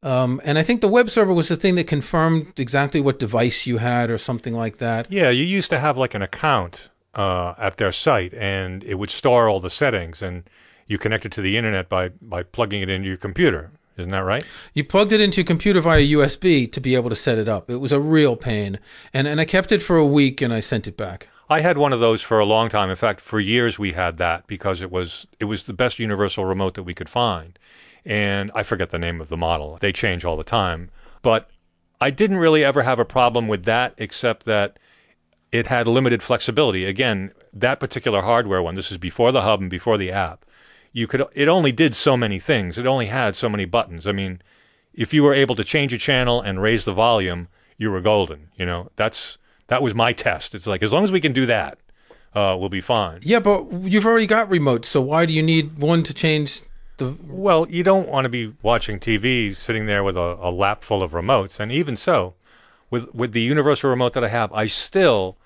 Um, 0.03 0.41
and 0.43 0.57
I 0.57 0.63
think 0.63 0.81
the 0.81 0.87
web 0.87 1.09
server 1.09 1.33
was 1.33 1.49
the 1.49 1.55
thing 1.55 1.75
that 1.75 1.87
confirmed 1.87 2.59
exactly 2.59 3.01
what 3.01 3.19
device 3.19 3.67
you 3.67 3.77
had, 3.77 4.09
or 4.09 4.17
something 4.17 4.53
like 4.53 4.77
that. 4.77 5.11
Yeah, 5.11 5.29
you 5.29 5.43
used 5.43 5.69
to 5.69 5.79
have 5.79 5.97
like 5.97 6.15
an 6.15 6.21
account 6.21 6.89
uh, 7.13 7.53
at 7.57 7.77
their 7.77 7.91
site, 7.91 8.33
and 8.33 8.83
it 8.83 8.95
would 8.95 9.11
store 9.11 9.47
all 9.47 9.59
the 9.59 9.69
settings, 9.69 10.21
and 10.21 10.43
you 10.87 10.97
connected 10.97 11.31
to 11.33 11.41
the 11.41 11.55
internet 11.55 11.87
by 11.87 12.09
by 12.09 12.43
plugging 12.43 12.81
it 12.81 12.89
into 12.89 13.07
your 13.07 13.17
computer. 13.17 13.71
Isn't 13.97 14.11
that 14.11 14.19
right? 14.19 14.43
You 14.73 14.83
plugged 14.83 15.11
it 15.11 15.21
into 15.21 15.41
your 15.41 15.45
computer 15.45 15.81
via 15.81 16.01
USB 16.01 16.71
to 16.71 16.81
be 16.81 16.95
able 16.95 17.09
to 17.09 17.15
set 17.15 17.37
it 17.37 17.47
up. 17.47 17.69
It 17.69 17.75
was 17.75 17.91
a 17.91 17.99
real 17.99 18.35
pain, 18.35 18.79
and 19.13 19.27
and 19.27 19.39
I 19.39 19.45
kept 19.45 19.71
it 19.71 19.83
for 19.83 19.97
a 19.97 20.05
week, 20.05 20.41
and 20.41 20.51
I 20.51 20.61
sent 20.61 20.87
it 20.87 20.97
back. 20.97 21.27
I 21.47 21.59
had 21.59 21.77
one 21.77 21.91
of 21.91 21.99
those 21.99 22.21
for 22.21 22.39
a 22.39 22.45
long 22.45 22.69
time. 22.69 22.89
In 22.89 22.95
fact, 22.95 23.19
for 23.19 23.39
years 23.39 23.77
we 23.77 23.91
had 23.91 24.17
that 24.17 24.47
because 24.47 24.81
it 24.81 24.89
was 24.89 25.27
it 25.39 25.45
was 25.45 25.67
the 25.67 25.73
best 25.73 25.99
universal 25.99 26.45
remote 26.45 26.73
that 26.73 26.83
we 26.83 26.93
could 26.93 27.09
find. 27.09 27.59
And 28.05 28.51
I 28.55 28.63
forget 28.63 28.89
the 28.89 28.99
name 28.99 29.21
of 29.21 29.29
the 29.29 29.37
model. 29.37 29.77
They 29.79 29.91
change 29.91 30.25
all 30.25 30.37
the 30.37 30.43
time. 30.43 30.89
But 31.21 31.49
I 31.99 32.09
didn't 32.09 32.37
really 32.37 32.63
ever 32.63 32.81
have 32.81 32.99
a 32.99 33.05
problem 33.05 33.47
with 33.47 33.65
that 33.65 33.93
except 33.97 34.45
that 34.45 34.77
it 35.51 35.67
had 35.67 35.87
limited 35.87 36.23
flexibility. 36.23 36.85
Again, 36.85 37.31
that 37.53 37.79
particular 37.79 38.21
hardware 38.21 38.61
one, 38.61 38.75
this 38.75 38.91
is 38.91 38.97
before 38.97 39.31
the 39.31 39.43
hub 39.43 39.61
and 39.61 39.69
before 39.69 39.97
the 39.97 40.11
app. 40.11 40.45
You 40.93 41.07
could 41.07 41.23
it 41.33 41.47
only 41.47 41.71
did 41.71 41.95
so 41.95 42.17
many 42.17 42.39
things. 42.39 42.77
It 42.77 42.87
only 42.87 43.05
had 43.05 43.35
so 43.35 43.47
many 43.47 43.65
buttons. 43.65 44.07
I 44.07 44.11
mean, 44.11 44.41
if 44.93 45.13
you 45.13 45.23
were 45.23 45.33
able 45.33 45.55
to 45.55 45.63
change 45.63 45.93
a 45.93 45.97
channel 45.97 46.41
and 46.41 46.61
raise 46.61 46.85
the 46.85 46.93
volume, 46.93 47.47
you 47.77 47.91
were 47.91 48.01
golden, 48.01 48.49
you 48.57 48.65
know. 48.65 48.89
That's 48.95 49.37
that 49.67 49.81
was 49.81 49.95
my 49.95 50.11
test. 50.11 50.53
It's 50.53 50.67
like 50.67 50.83
as 50.83 50.91
long 50.91 51.03
as 51.03 51.11
we 51.11 51.21
can 51.21 51.31
do 51.31 51.45
that, 51.45 51.77
uh, 52.33 52.57
will 52.59 52.69
be 52.69 52.81
fine. 52.81 53.19
Yeah, 53.23 53.39
but 53.39 53.71
you've 53.71 54.05
already 54.05 54.27
got 54.27 54.49
remotes, 54.49 54.85
so 54.85 55.01
why 55.01 55.25
do 55.25 55.33
you 55.33 55.41
need 55.41 55.79
one 55.79 56.03
to 56.03 56.13
change 56.13 56.61
the? 57.01 57.15
Well, 57.27 57.67
you 57.69 57.83
don't 57.83 58.07
want 58.07 58.25
to 58.25 58.29
be 58.29 58.53
watching 58.61 58.99
TV 58.99 59.55
sitting 59.55 59.85
there 59.85 60.03
with 60.03 60.15
a, 60.15 60.37
a 60.39 60.51
lap 60.51 60.83
full 60.83 61.03
of 61.03 61.11
remotes, 61.11 61.59
and 61.59 61.71
even 61.71 61.95
so, 61.95 62.35
with 62.89 63.13
with 63.13 63.33
the 63.33 63.41
universal 63.41 63.89
remote 63.89 64.13
that 64.13 64.23
I 64.23 64.29
have, 64.29 64.53
I 64.53 64.67
still 64.67 65.37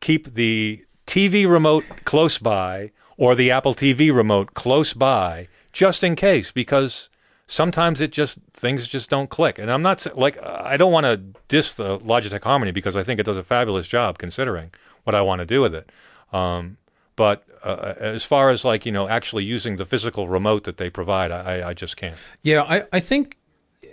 keep 0.00 0.26
the 0.26 0.84
TV 1.06 1.50
remote 1.50 1.84
close 2.04 2.38
by 2.38 2.90
or 3.16 3.34
the 3.34 3.50
Apple 3.50 3.74
TV 3.74 4.14
remote 4.14 4.54
close 4.54 4.94
by 4.94 5.48
just 5.72 6.02
in 6.02 6.16
case 6.16 6.50
because 6.52 7.10
sometimes 7.46 8.00
it 8.00 8.12
just 8.12 8.38
things 8.52 8.88
just 8.88 9.10
don't 9.10 9.28
click. 9.28 9.58
And 9.58 9.70
I'm 9.70 9.82
not 9.82 10.06
like 10.16 10.42
I 10.42 10.76
don't 10.76 10.92
want 10.92 11.06
to 11.06 11.16
diss 11.48 11.74
the 11.74 11.98
Logitech 11.98 12.44
Harmony 12.44 12.72
because 12.72 12.96
I 12.96 13.02
think 13.02 13.20
it 13.20 13.26
does 13.26 13.36
a 13.36 13.44
fabulous 13.44 13.88
job 13.88 14.18
considering 14.18 14.70
what 15.04 15.14
I 15.14 15.22
want 15.22 15.40
to 15.40 15.46
do 15.46 15.60
with 15.60 15.74
it. 15.74 15.90
Um, 16.32 16.76
but 17.20 17.44
uh, 17.62 17.92
as 17.98 18.24
far 18.24 18.48
as 18.48 18.64
like 18.64 18.86
you 18.86 18.92
know 18.92 19.06
actually 19.06 19.44
using 19.44 19.76
the 19.76 19.84
physical 19.84 20.26
remote 20.26 20.64
that 20.64 20.78
they 20.78 20.88
provide, 20.88 21.30
I, 21.30 21.68
I 21.68 21.74
just 21.74 21.98
can't. 21.98 22.16
Yeah, 22.40 22.62
I 22.62 22.86
I 22.94 23.00
think 23.00 23.36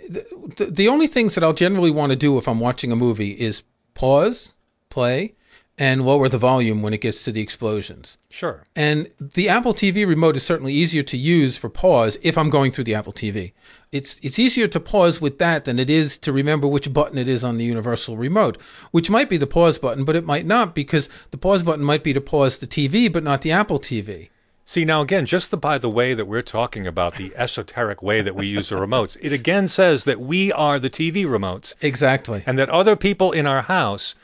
the, 0.08 0.70
the 0.70 0.88
only 0.88 1.06
things 1.06 1.34
that 1.34 1.44
I'll 1.44 1.52
generally 1.52 1.90
want 1.90 2.10
to 2.10 2.16
do 2.16 2.38
if 2.38 2.48
I'm 2.48 2.58
watching 2.58 2.90
a 2.90 2.96
movie 2.96 3.32
is 3.32 3.64
pause, 3.92 4.54
play, 4.88 5.34
and 5.78 6.04
lower 6.04 6.28
the 6.28 6.38
volume 6.38 6.82
when 6.82 6.92
it 6.92 7.00
gets 7.00 7.22
to 7.22 7.30
the 7.32 7.40
explosions. 7.40 8.18
Sure. 8.28 8.64
And 8.74 9.08
the 9.20 9.48
Apple 9.48 9.72
TV 9.74 10.06
remote 10.06 10.36
is 10.36 10.42
certainly 10.44 10.72
easier 10.72 11.02
to 11.04 11.16
use 11.16 11.56
for 11.56 11.68
pause 11.70 12.18
if 12.22 12.36
I'm 12.36 12.50
going 12.50 12.72
through 12.72 12.84
the 12.84 12.94
Apple 12.96 13.12
TV. 13.12 13.52
It's 13.92 14.20
it's 14.22 14.38
easier 14.38 14.68
to 14.68 14.80
pause 14.80 15.20
with 15.20 15.38
that 15.38 15.64
than 15.64 15.78
it 15.78 15.88
is 15.88 16.18
to 16.18 16.32
remember 16.32 16.66
which 16.66 16.92
button 16.92 17.16
it 17.16 17.28
is 17.28 17.42
on 17.44 17.56
the 17.56 17.64
universal 17.64 18.16
remote, 18.16 18.58
which 18.90 19.08
might 19.08 19.30
be 19.30 19.36
the 19.36 19.46
pause 19.46 19.78
button, 19.78 20.04
but 20.04 20.16
it 20.16 20.24
might 20.26 20.44
not 20.44 20.74
because 20.74 21.08
the 21.30 21.38
pause 21.38 21.62
button 21.62 21.84
might 21.84 22.04
be 22.04 22.12
to 22.12 22.20
pause 22.20 22.58
the 22.58 22.66
TV 22.66 23.10
but 23.10 23.22
not 23.24 23.42
the 23.42 23.52
Apple 23.52 23.78
TV. 23.78 24.28
See, 24.64 24.84
now 24.84 25.00
again, 25.00 25.24
just 25.24 25.50
the, 25.50 25.56
by 25.56 25.78
the 25.78 25.88
way 25.88 26.12
that 26.12 26.26
we're 26.26 26.42
talking 26.42 26.86
about 26.86 27.14
the 27.14 27.32
esoteric 27.36 28.02
way 28.02 28.20
that 28.20 28.34
we 28.34 28.46
use 28.46 28.68
the 28.68 28.76
remotes, 28.76 29.16
it 29.22 29.32
again 29.32 29.66
says 29.66 30.04
that 30.04 30.20
we 30.20 30.52
are 30.52 30.78
the 30.78 30.90
TV 30.90 31.24
remotes 31.24 31.74
Exactly. 31.80 32.42
and 32.44 32.58
that 32.58 32.68
other 32.68 32.94
people 32.94 33.32
in 33.32 33.46
our 33.46 33.62
house, 33.62 34.14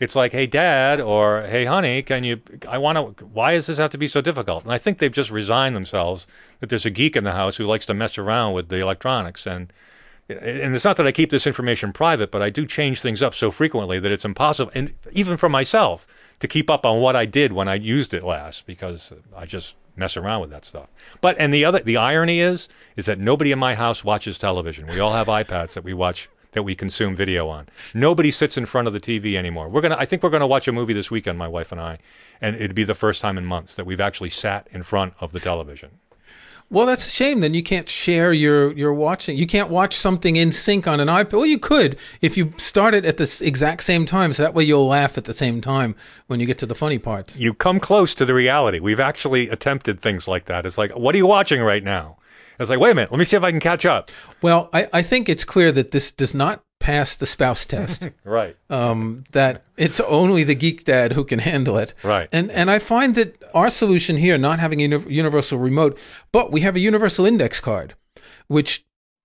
it's 0.00 0.14
like, 0.14 0.32
hey, 0.32 0.46
dad, 0.46 1.00
or 1.00 1.42
hey, 1.42 1.64
honey, 1.64 2.02
can 2.02 2.24
you, 2.24 2.40
I 2.68 2.78
want 2.78 3.18
to, 3.18 3.24
why 3.24 3.54
does 3.54 3.66
this 3.66 3.78
have 3.78 3.90
to 3.90 3.98
be 3.98 4.08
so 4.08 4.20
difficult? 4.20 4.64
And 4.64 4.72
I 4.72 4.78
think 4.78 4.98
they've 4.98 5.10
just 5.10 5.30
resigned 5.30 5.74
themselves 5.74 6.26
that 6.60 6.68
there's 6.68 6.86
a 6.86 6.90
geek 6.90 7.16
in 7.16 7.24
the 7.24 7.32
house 7.32 7.56
who 7.56 7.66
likes 7.66 7.86
to 7.86 7.94
mess 7.94 8.16
around 8.16 8.52
with 8.52 8.68
the 8.68 8.78
electronics. 8.78 9.46
And, 9.46 9.72
and 10.28 10.74
it's 10.74 10.84
not 10.84 10.96
that 10.96 11.06
I 11.06 11.12
keep 11.12 11.30
this 11.30 11.46
information 11.46 11.92
private, 11.92 12.30
but 12.30 12.42
I 12.42 12.50
do 12.50 12.64
change 12.64 13.00
things 13.00 13.22
up 13.22 13.34
so 13.34 13.50
frequently 13.50 13.98
that 13.98 14.12
it's 14.12 14.24
impossible, 14.24 14.70
and 14.74 14.92
even 15.12 15.36
for 15.36 15.48
myself, 15.48 16.34
to 16.38 16.46
keep 16.46 16.70
up 16.70 16.84
on 16.84 17.00
what 17.00 17.16
I 17.16 17.24
did 17.24 17.52
when 17.52 17.66
I 17.66 17.74
used 17.74 18.12
it 18.14 18.22
last 18.22 18.66
because 18.66 19.12
I 19.34 19.46
just 19.46 19.74
mess 19.96 20.16
around 20.16 20.42
with 20.42 20.50
that 20.50 20.64
stuff. 20.64 21.16
But 21.20 21.36
and 21.38 21.52
the 21.52 21.64
other 21.64 21.80
the 21.80 21.96
irony 21.96 22.40
is 22.40 22.68
is 22.94 23.06
that 23.06 23.18
nobody 23.18 23.52
in 23.52 23.58
my 23.58 23.74
house 23.74 24.04
watches 24.04 24.38
television. 24.38 24.86
We 24.86 25.00
all 25.00 25.12
have 25.12 25.26
iPads 25.26 25.74
that 25.74 25.82
we 25.82 25.94
watch 25.94 26.28
that 26.58 26.64
we 26.64 26.74
consume 26.74 27.14
video 27.14 27.48
on. 27.48 27.66
Nobody 27.94 28.32
sits 28.32 28.58
in 28.58 28.66
front 28.66 28.88
of 28.88 28.92
the 28.92 28.98
TV 28.98 29.36
anymore. 29.36 29.68
We're 29.68 29.80
gonna 29.80 29.96
I 29.96 30.04
think 30.06 30.24
we're 30.24 30.30
gonna 30.30 30.46
watch 30.46 30.66
a 30.66 30.72
movie 30.72 30.92
this 30.92 31.08
weekend, 31.08 31.38
my 31.38 31.46
wife 31.46 31.70
and 31.70 31.80
I, 31.80 31.98
and 32.40 32.56
it'd 32.56 32.74
be 32.74 32.82
the 32.82 32.96
first 32.96 33.22
time 33.22 33.38
in 33.38 33.46
months 33.46 33.76
that 33.76 33.86
we've 33.86 34.00
actually 34.00 34.30
sat 34.30 34.66
in 34.72 34.82
front 34.82 35.14
of 35.20 35.30
the 35.30 35.38
television. 35.38 35.90
Well, 36.68 36.84
that's 36.84 37.06
a 37.06 37.10
shame. 37.10 37.40
Then 37.40 37.54
you 37.54 37.62
can't 37.62 37.88
share 37.88 38.32
your 38.32 38.72
your 38.72 38.92
watching. 38.92 39.36
You 39.38 39.46
can't 39.46 39.70
watch 39.70 39.94
something 39.94 40.34
in 40.34 40.50
sync 40.50 40.88
on 40.88 40.98
an 40.98 41.06
iPad. 41.06 41.32
Well, 41.34 41.46
you 41.46 41.60
could 41.60 41.96
if 42.20 42.36
you 42.36 42.52
start 42.56 42.92
it 42.92 43.04
at 43.04 43.18
the 43.18 43.40
exact 43.40 43.84
same 43.84 44.04
time, 44.04 44.32
so 44.32 44.42
that 44.42 44.52
way 44.52 44.64
you'll 44.64 44.88
laugh 44.88 45.16
at 45.16 45.26
the 45.26 45.32
same 45.32 45.60
time 45.60 45.94
when 46.26 46.40
you 46.40 46.46
get 46.46 46.58
to 46.58 46.66
the 46.66 46.74
funny 46.74 46.98
parts. 46.98 47.38
You 47.38 47.54
come 47.54 47.78
close 47.78 48.16
to 48.16 48.24
the 48.24 48.34
reality. 48.34 48.80
We've 48.80 48.98
actually 48.98 49.48
attempted 49.48 50.00
things 50.00 50.26
like 50.26 50.46
that. 50.46 50.66
It's 50.66 50.76
like, 50.76 50.90
what 50.90 51.14
are 51.14 51.18
you 51.18 51.26
watching 51.28 51.62
right 51.62 51.84
now? 51.84 52.16
It's 52.58 52.70
like, 52.70 52.80
wait 52.80 52.90
a 52.90 52.94
minute, 52.94 53.10
let 53.12 53.18
me 53.18 53.24
see 53.24 53.36
if 53.36 53.44
I 53.44 53.50
can 53.50 53.60
catch 53.60 53.86
up. 53.86 54.10
Well, 54.42 54.68
I, 54.72 54.88
I 54.92 55.02
think 55.02 55.28
it's 55.28 55.44
clear 55.44 55.70
that 55.72 55.92
this 55.92 56.10
does 56.10 56.34
not 56.34 56.62
pass 56.80 57.14
the 57.16 57.26
spouse 57.26 57.66
test. 57.74 58.08
Right. 58.24 58.56
um, 58.70 59.24
that 59.32 59.64
it's 59.76 60.00
only 60.00 60.44
the 60.44 60.54
geek 60.54 60.84
dad 60.84 61.12
who 61.12 61.24
can 61.24 61.38
handle 61.40 61.78
it. 61.78 61.94
Right. 62.02 62.28
And 62.32 62.50
and 62.50 62.70
I 62.70 62.78
find 62.78 63.14
that 63.14 63.42
our 63.54 63.70
solution 63.70 64.16
here, 64.16 64.38
not 64.38 64.58
having 64.58 64.80
a 64.80 64.82
uni- 64.82 65.12
universal 65.14 65.58
remote, 65.58 65.98
but 66.32 66.50
we 66.52 66.60
have 66.62 66.76
a 66.76 66.80
universal 66.80 67.26
index 67.26 67.60
card, 67.60 67.94
which 68.48 68.84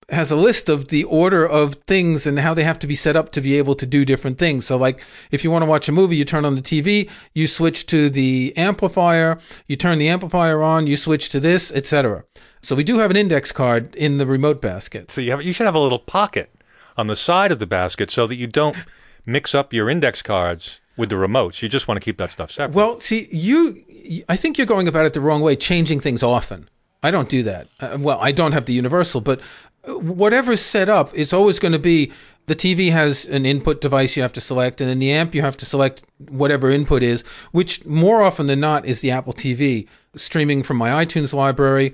has 0.10 0.32
a 0.32 0.36
list 0.36 0.70
of 0.70 0.89
the 0.89 1.04
order 1.06 1.48
of 1.48 1.76
things 1.88 2.28
and 2.28 2.39
how 2.39 2.54
they 2.54 2.63
have 2.63 2.80
to 2.80 2.88
be 2.88 2.96
set 2.96 3.16
up 3.16 3.32
to 3.32 3.42
be 3.42 3.58
able 3.58 3.76
to 3.76 3.86
do 3.86 4.06
different 4.06 4.38
things. 4.38 4.66
So 4.66 4.78
like 4.78 5.04
if 5.32 5.44
you 5.44 5.52
want 5.52 5.63
to 5.63 5.70
watch 5.70 5.88
a 5.89 5.92
movie, 5.92 6.16
you 6.16 6.26
turn 6.26 6.46
on 6.46 6.56
the 6.56 6.62
TV, 6.62 7.10
you 7.34 7.48
switch 7.48 7.86
to 7.88 8.10
the 8.10 8.54
amplifier, 8.58 9.39
you 9.68 9.76
turn 9.76 9.98
the 9.98 10.10
amplifier 10.10 10.62
on, 10.62 10.88
you 10.88 10.98
switch 10.98 11.30
to 11.30 11.39
this, 11.39 11.72
etc. 11.72 12.26
So 12.62 12.76
we 12.76 12.84
do 12.84 13.00
have 13.00 13.12
an 13.12 13.18
index 13.18 13.52
card 13.52 13.96
in 13.96 14.18
the 14.18 14.26
remote 14.26 14.62
basket. 14.62 15.12
So 15.12 15.22
you 15.22 15.32
have 15.32 15.44
you 15.44 15.54
should 15.54 15.66
have 15.66 15.76
a 15.76 15.80
little 15.80 16.00
pocket 16.00 16.54
on 16.98 17.08
the 17.08 17.16
side 17.16 17.52
of 17.52 17.60
the 17.60 17.68
basket 17.68 18.12
so 18.12 18.28
that 18.28 18.36
you 18.36 18.48
don't 18.48 18.78
mix 19.26 19.56
up 19.56 19.74
your 19.74 19.89
index 19.89 20.22
cards 20.22 20.80
with 20.96 21.10
the 21.10 21.16
remotes. 21.16 21.62
You 21.62 21.70
just 21.70 21.88
want 21.88 22.00
to 22.00 22.06
keep 22.06 22.18
that 22.18 22.32
stuff 22.32 22.52
separate. 22.52 22.76
Well, 22.76 22.98
see, 22.98 23.28
you, 23.32 24.24
I 24.30 24.36
think 24.36 24.58
you're 24.58 24.68
going 24.68 24.88
about 24.88 25.06
it 25.06 25.13
the 25.13 25.22
wrong 25.22 25.42
way, 25.42 25.56
changing 25.56 26.00
things 26.00 26.22
often. 26.22 26.70
I 27.02 27.12
don't 27.12 27.30
do 27.30 27.44
that. 27.44 27.68
Uh, 27.80 27.98
well, 28.00 28.20
I 28.22 28.32
don't 28.32 28.54
have 28.54 28.66
the 28.66 28.74
universal, 28.74 29.20
but 29.20 29.42
whatever's 29.86 30.62
set 30.62 30.89
up, 30.89 31.12
it's 31.13 31.34
always 31.34 31.60
going 31.60 31.72
to 31.72 31.80
be 31.80 32.12
the 32.46 32.56
TV 32.56 32.91
has 32.91 33.26
an 33.26 33.46
input 33.46 33.80
device 33.82 34.17
you 34.17 34.22
have 34.22 34.34
to 34.34 34.41
select, 34.41 34.82
and 34.82 34.89
in 34.89 35.00
the 35.00 35.12
amp, 35.12 35.34
you 35.34 35.41
have 35.41 35.58
to 35.58 35.65
select 35.65 36.04
whatever 36.30 36.69
input 36.69 37.02
is, 37.02 37.24
which 37.52 37.86
more 37.86 38.22
often 38.22 38.48
than 38.48 38.60
not 38.60 38.86
is 38.86 39.02
the 39.02 39.12
Apple 39.12 39.34
TV 39.34 39.88
streaming 40.15 40.63
from 40.63 40.78
my 40.78 41.06
iTunes 41.06 41.34
library. 41.34 41.93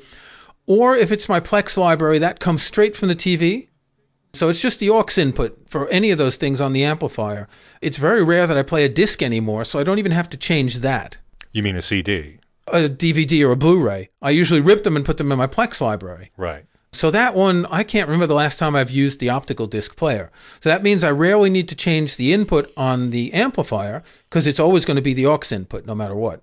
Or 0.66 0.96
if 0.96 1.12
it's 1.12 1.30
my 1.30 1.40
Plex 1.40 1.78
library, 1.78 2.20
that 2.20 2.40
comes 2.40 2.64
straight 2.64 2.96
from 2.96 3.10
the 3.10 3.16
TV. 3.16 3.68
So 4.34 4.50
it's 4.50 4.62
just 4.62 4.80
the 4.80 4.90
aux 4.92 5.06
input 5.18 5.58
for 5.68 5.88
any 5.90 6.12
of 6.12 6.20
those 6.20 6.38
things 6.38 6.62
on 6.62 6.74
the 6.74 6.84
amplifier. 6.84 7.48
It's 7.82 7.98
very 7.98 8.24
rare 8.24 8.46
that 8.46 8.58
I 8.58 8.64
play 8.64 8.86
a 8.86 8.90
disc 8.90 9.24
anymore, 9.24 9.66
so 9.66 9.80
I 9.80 9.84
don't 9.84 9.98
even 9.98 10.12
have 10.12 10.30
to 10.30 10.38
change 10.38 10.80
that. 10.80 11.18
you 11.52 11.64
mean 11.64 11.76
a 11.76 11.82
CD. 11.82 12.40
A 12.68 12.82
DVD 12.88 13.48
or 13.48 13.52
a 13.52 13.56
Blu-ray. 13.56 14.10
I 14.22 14.30
usually 14.30 14.62
rip 14.62 14.84
them 14.84 14.96
and 14.96 15.04
put 15.04 15.18
them 15.18 15.32
in 15.32 15.40
my 15.40 15.48
Plex 15.48 15.82
library. 15.82 16.32
Right. 16.38 16.66
So 16.92 17.12
that 17.12 17.36
one, 17.36 17.66
I 17.68 17.84
can't 17.84 18.08
remember 18.08 18.26
the 18.26 18.34
last 18.34 18.58
time 18.58 18.76
I've 18.76 18.90
used 18.90 19.20
the 19.20 19.30
optical 19.30 19.68
disc 19.68 19.96
player. 19.96 20.32
So 20.60 20.70
that 20.70 20.84
means 20.84 21.04
I 21.04 21.12
rarely 21.12 21.50
need 21.50 21.70
to 21.70 21.76
change 21.76 22.18
the 22.18 22.34
input 22.34 22.74
on 22.76 23.12
the 23.12 23.32
amplifier 23.34 24.04
because 24.30 24.48
it's 24.48 24.60
always 24.60 24.86
going 24.86 24.96
to 24.96 25.02
be 25.02 25.14
the 25.14 25.28
aux 25.28 25.40
input 25.52 25.86
no 25.86 25.94
matter 25.94 26.16
what. 26.16 26.42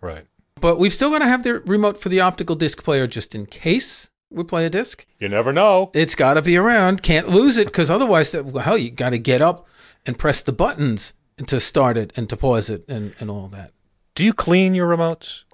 Right. 0.00 0.26
But 0.60 0.78
we've 0.78 0.92
still 0.92 1.10
got 1.10 1.20
to 1.20 1.26
have 1.26 1.42
the 1.42 1.60
remote 1.60 2.00
for 2.00 2.08
the 2.08 2.20
optical 2.20 2.56
disc 2.56 2.82
player 2.84 3.06
just 3.06 3.34
in 3.34 3.46
case 3.46 4.10
we 4.30 4.44
play 4.44 4.66
a 4.66 4.70
disc. 4.70 5.06
You 5.18 5.28
never 5.28 5.52
know. 5.52 5.90
It's 5.94 6.14
got 6.14 6.34
to 6.34 6.42
be 6.42 6.56
around. 6.56 7.02
Can't 7.02 7.28
lose 7.28 7.56
it 7.56 7.68
because 7.68 7.90
otherwise, 7.90 8.32
that, 8.32 8.44
well, 8.44 8.64
hell, 8.64 8.78
you 8.78 8.90
got 8.90 9.10
to 9.10 9.18
get 9.18 9.40
up 9.40 9.66
and 10.04 10.18
press 10.18 10.40
the 10.42 10.52
buttons 10.52 11.14
to 11.46 11.60
start 11.60 11.96
it 11.96 12.12
and 12.16 12.28
to 12.28 12.36
pause 12.36 12.70
it 12.70 12.84
and, 12.88 13.14
and 13.18 13.30
all 13.30 13.48
that. 13.48 13.72
Do 14.14 14.24
you 14.24 14.32
clean 14.32 14.74
your 14.74 14.88
remotes? 14.88 15.44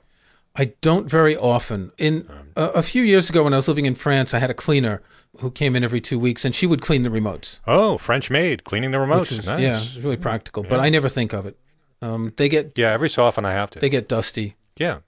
I 0.55 0.67
don't 0.81 1.09
very 1.09 1.37
often. 1.37 1.93
In 1.99 2.29
a, 2.57 2.67
a 2.69 2.83
few 2.83 3.03
years 3.03 3.31
ago, 3.31 3.45
when 3.45 3.53
I 3.55 3.57
was 3.57 3.69
living 3.69 3.87
in 3.87 3.95
France, 3.95 4.35
I 4.35 4.39
had 4.39 4.51
a 4.51 4.55
cleaner 4.55 5.03
who 5.41 5.51
came 5.51 5.75
in 5.75 5.83
every 5.83 6.01
two 6.01 6.19
weeks, 6.19 6.45
and 6.45 6.55
she 6.55 6.67
would 6.67 6.83
clean 6.83 7.03
the 7.05 7.09
remotes. 7.09 7.61
Oh, 7.67 7.97
French 7.99 8.31
maid 8.31 8.65
cleaning 8.65 8.91
the 8.91 8.99
remotes. 8.99 9.33
Is, 9.33 9.47
nice. 9.47 9.61
Yeah, 9.61 9.77
it's 9.77 9.97
really 9.97 10.19
practical. 10.19 10.63
But 10.63 10.81
I 10.81 10.91
never 10.91 11.09
think 11.09 11.33
of 11.33 11.47
it. 11.47 11.57
Um, 12.03 12.33
they 12.37 12.49
get 12.51 12.77
Yeah, 12.77 12.91
every 12.93 13.09
so 13.09 13.25
often 13.25 13.47
I 13.47 13.53
have 13.53 13.71
to. 13.71 13.79
they 13.81 13.89
get 13.89 14.09
dusty. 14.09 14.57
yeah. 14.77 14.99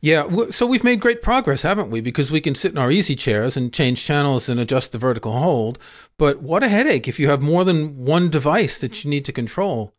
Yeah, 0.00 0.48
so 0.48 0.66
we've 0.66 0.82
made 0.82 0.98
great 0.98 1.20
progress, 1.20 1.60
haven't 1.60 1.90
we? 1.90 2.00
Because 2.00 2.30
we 2.30 2.40
can 2.40 2.54
sit 2.54 2.72
in 2.72 2.78
our 2.78 2.90
easy 2.90 3.14
chairs 3.14 3.54
and 3.54 3.70
change 3.70 4.02
channels 4.02 4.48
and 4.48 4.58
adjust 4.58 4.92
the 4.92 4.98
vertical 4.98 5.32
hold. 5.32 5.78
But 6.16 6.40
what 6.42 6.62
a 6.62 6.68
headache 6.70 7.06
if 7.06 7.20
you 7.20 7.28
have 7.28 7.42
more 7.42 7.64
than 7.64 8.06
one 8.06 8.30
device 8.30 8.78
that 8.78 9.04
you 9.04 9.10
need 9.10 9.26
to 9.26 9.32
control. 9.32 9.92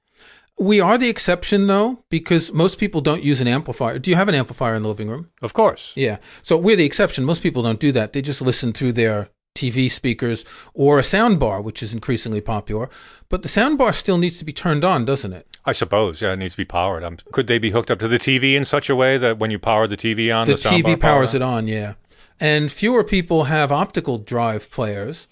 We 0.60 0.80
are 0.80 0.98
the 0.98 1.10
exception, 1.10 1.67
though, 1.67 2.04
because 2.10 2.52
most 2.52 2.78
people 2.78 3.02
don't 3.02 3.24
use 3.24 3.39
an 3.39 3.48
amplifier. 3.48 3.98
Do 3.98 4.10
you 4.10 4.17
have 4.17 4.28
an 4.28 4.36
amplifier 4.36 4.76
in 4.76 4.84
the 4.84 4.89
living 4.89 5.10
room? 5.10 5.30
Of 5.41 5.54
course. 5.54 5.93
Yeah. 5.95 6.17
So 6.41 6.58
we're 6.58 6.76
the 6.76 6.86
exception. 6.86 7.24
Most 7.24 7.41
people 7.41 7.63
don't 7.63 7.80
do 7.80 7.91
that. 7.93 8.13
They 8.13 8.22
just 8.22 8.41
listen 8.41 8.74
through 8.74 8.93
their 8.93 9.30
TV 9.56 9.89
speakers 9.89 10.45
or 10.74 11.00
a 11.00 11.04
sound 11.04 11.39
bar, 11.39 11.62
which 11.62 11.84
is 11.84 11.93
increasingly 11.93 12.41
popular. 12.41 12.89
But 13.30 13.41
the 13.41 13.50
sound 13.50 13.78
bar 13.78 13.93
still 13.93 14.17
needs 14.17 14.38
to 14.39 14.45
be 14.45 14.54
turned 14.54 14.84
on, 14.84 15.06
doesn't 15.06 15.34
it? 15.34 15.48
I 15.65 15.72
suppose. 15.72 16.22
Yeah, 16.22 16.34
it 16.34 16.38
needs 16.38 16.54
to 16.54 16.58
be 16.58 16.65
powered. 16.65 17.04
Um, 17.04 17.17
could 17.32 17.48
they 17.48 17.60
be 17.60 17.72
hooked 17.72 17.91
up 17.91 18.00
to 18.00 18.08
the 18.08 18.19
TV 18.19 18.56
in 18.56 18.65
such 18.65 18.89
a 18.89 18.95
way 18.95 19.17
that 19.17 19.38
when 19.38 19.52
you 19.52 19.60
power 19.60 19.88
the 19.88 19.98
TV 19.98 20.36
on, 20.36 20.48
The, 20.48 20.54
the, 20.54 20.69
TV 20.69 21.00
powers 21.00 21.34
it 21.34 21.41
on, 21.41 21.67
yeah. 21.67 21.95
And 22.39 22.72
fewer 22.72 23.04
people 23.04 23.45
have 23.45 23.72
optical 23.72 24.17
drive 24.17 24.72
players. 24.72 25.28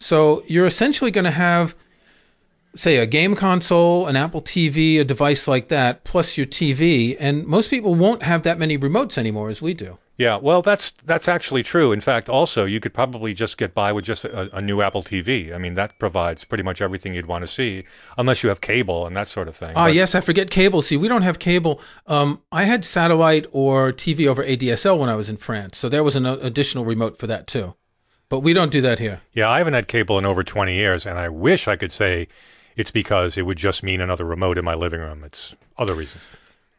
So 0.00 0.42
you're 0.46 0.66
essentially 0.66 1.10
going 1.10 1.26
to 1.26 1.30
have, 1.30 1.74
say, 2.74 2.96
a 2.98 3.06
game 3.06 3.34
console, 3.34 4.06
an 4.06 4.16
Apple 4.16 4.42
TV, 4.42 5.00
a 5.00 5.04
device 5.04 5.48
like 5.48 5.68
that, 5.68 6.04
plus 6.04 6.36
your 6.36 6.46
TV. 6.46 7.16
And 7.18 7.46
most 7.46 7.70
people 7.70 7.94
won't 7.94 8.22
have 8.22 8.42
that 8.44 8.58
many 8.58 8.78
remotes 8.78 9.18
anymore 9.18 9.48
as 9.50 9.60
we 9.62 9.74
do. 9.74 9.98
Yeah, 10.16 10.36
well, 10.36 10.62
that's 10.62 10.90
that's 10.90 11.28
actually 11.28 11.62
true. 11.62 11.92
In 11.92 12.00
fact, 12.00 12.28
also 12.28 12.64
you 12.64 12.80
could 12.80 12.92
probably 12.92 13.34
just 13.34 13.56
get 13.56 13.72
by 13.72 13.92
with 13.92 14.04
just 14.04 14.24
a, 14.24 14.54
a 14.56 14.60
new 14.60 14.82
Apple 14.82 15.04
TV. 15.04 15.54
I 15.54 15.58
mean, 15.58 15.74
that 15.74 15.96
provides 16.00 16.42
pretty 16.44 16.64
much 16.64 16.82
everything 16.82 17.14
you'd 17.14 17.26
want 17.26 17.42
to 17.42 17.46
see, 17.46 17.84
unless 18.16 18.42
you 18.42 18.48
have 18.48 18.60
cable 18.60 19.06
and 19.06 19.14
that 19.14 19.28
sort 19.28 19.46
of 19.46 19.54
thing. 19.54 19.74
Ah, 19.76 19.84
But- 19.86 19.94
yes, 19.94 20.16
I 20.16 20.20
forget 20.20 20.50
cable. 20.50 20.82
See, 20.82 20.96
we 20.96 21.06
don't 21.06 21.22
have 21.22 21.38
cable. 21.38 21.80
Um, 22.08 22.42
I 22.50 22.64
had 22.64 22.84
satellite 22.84 23.46
or 23.52 23.92
TV 23.92 24.26
over 24.26 24.42
ADSL 24.42 24.98
when 24.98 25.08
I 25.08 25.14
was 25.14 25.28
in 25.28 25.36
France, 25.36 25.78
so 25.78 25.88
there 25.88 26.02
was 26.02 26.16
an 26.16 26.26
additional 26.26 26.84
remote 26.84 27.16
for 27.16 27.28
that 27.28 27.46
too. 27.46 27.76
But 28.28 28.40
we 28.40 28.52
don't 28.52 28.72
do 28.72 28.80
that 28.80 28.98
here. 28.98 29.20
Yeah, 29.32 29.48
I 29.48 29.58
haven't 29.58 29.74
had 29.74 29.86
cable 29.86 30.18
in 30.18 30.26
over 30.26 30.42
20 30.42 30.74
years, 30.74 31.06
and 31.06 31.16
I 31.16 31.28
wish 31.28 31.68
I 31.68 31.76
could 31.76 31.92
say 31.92 32.26
it's 32.78 32.92
because 32.92 33.36
it 33.36 33.42
would 33.42 33.58
just 33.58 33.82
mean 33.82 34.00
another 34.00 34.24
remote 34.24 34.56
in 34.56 34.64
my 34.64 34.74
living 34.74 35.00
room. 35.00 35.24
It's 35.24 35.56
other 35.76 35.94
reasons. 35.94 36.28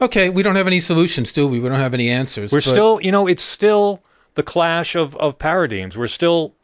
Okay, 0.02 0.30
we 0.30 0.42
don't 0.42 0.56
have 0.56 0.66
any 0.66 0.80
solutions, 0.80 1.34
do 1.34 1.46
we? 1.46 1.60
We 1.60 1.68
don't 1.68 1.80
have 1.80 1.94
any 1.94 2.10
answers. 2.10 2.54
We're 2.54 2.60
but- 2.60 2.64
still, 2.64 3.02
you 3.02 3.12
know, 3.12 3.28
it's 3.28 3.44
still 3.44 4.02
the 4.36 4.44
clash 4.44 4.96
of, 4.96 5.16
of 5.18 5.38
paradigms. 5.38 5.98
We're 5.98 6.08
still 6.08 6.56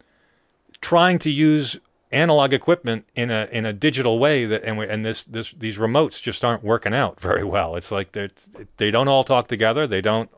trying 0.80 1.20
to 1.20 1.30
use 1.30 1.80
analog 2.12 2.54
equipment 2.54 3.06
in 3.14 3.30
a 3.30 3.50
in 3.52 3.66
a 3.66 3.74
digital 3.74 4.20
way 4.20 4.46
that 4.46 4.64
and 4.64 4.78
we, 4.78 4.88
and 4.88 5.04
this 5.04 5.26
this 5.26 5.52
these 5.52 5.78
remotes 5.78 6.22
just 6.22 6.46
aren't 6.46 6.64
working 6.64 6.94
out 6.94 7.20
very 7.30 7.44
well. 7.44 7.76
It's 7.76 7.92
like 7.92 8.14
they 8.14 8.30
they 8.78 8.90
don't 8.90 9.10
all 9.10 9.26
talk 9.26 9.50
together. 9.50 9.86
They 9.86 10.02
don't 10.02 10.30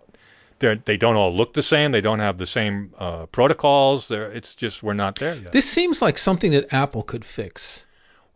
they 0.58 0.76
they 0.76 0.98
don't 0.98 1.16
all 1.16 1.32
look 1.36 1.54
the 1.54 1.62
same. 1.62 1.92
They 1.92 2.02
don't 2.02 2.20
have 2.20 2.40
the 2.40 2.48
same 2.48 2.94
uh, 2.98 3.28
protocols. 3.28 4.08
They're, 4.08 4.32
it's 4.32 4.56
just 4.56 4.82
we're 4.82 4.94
not 4.94 5.18
there 5.18 5.36
yet. 5.36 5.52
This 5.52 5.70
seems 5.70 6.02
like 6.02 6.18
something 6.18 6.52
that 6.52 6.74
Apple 6.74 7.04
could 7.04 7.24
fix. 7.24 7.86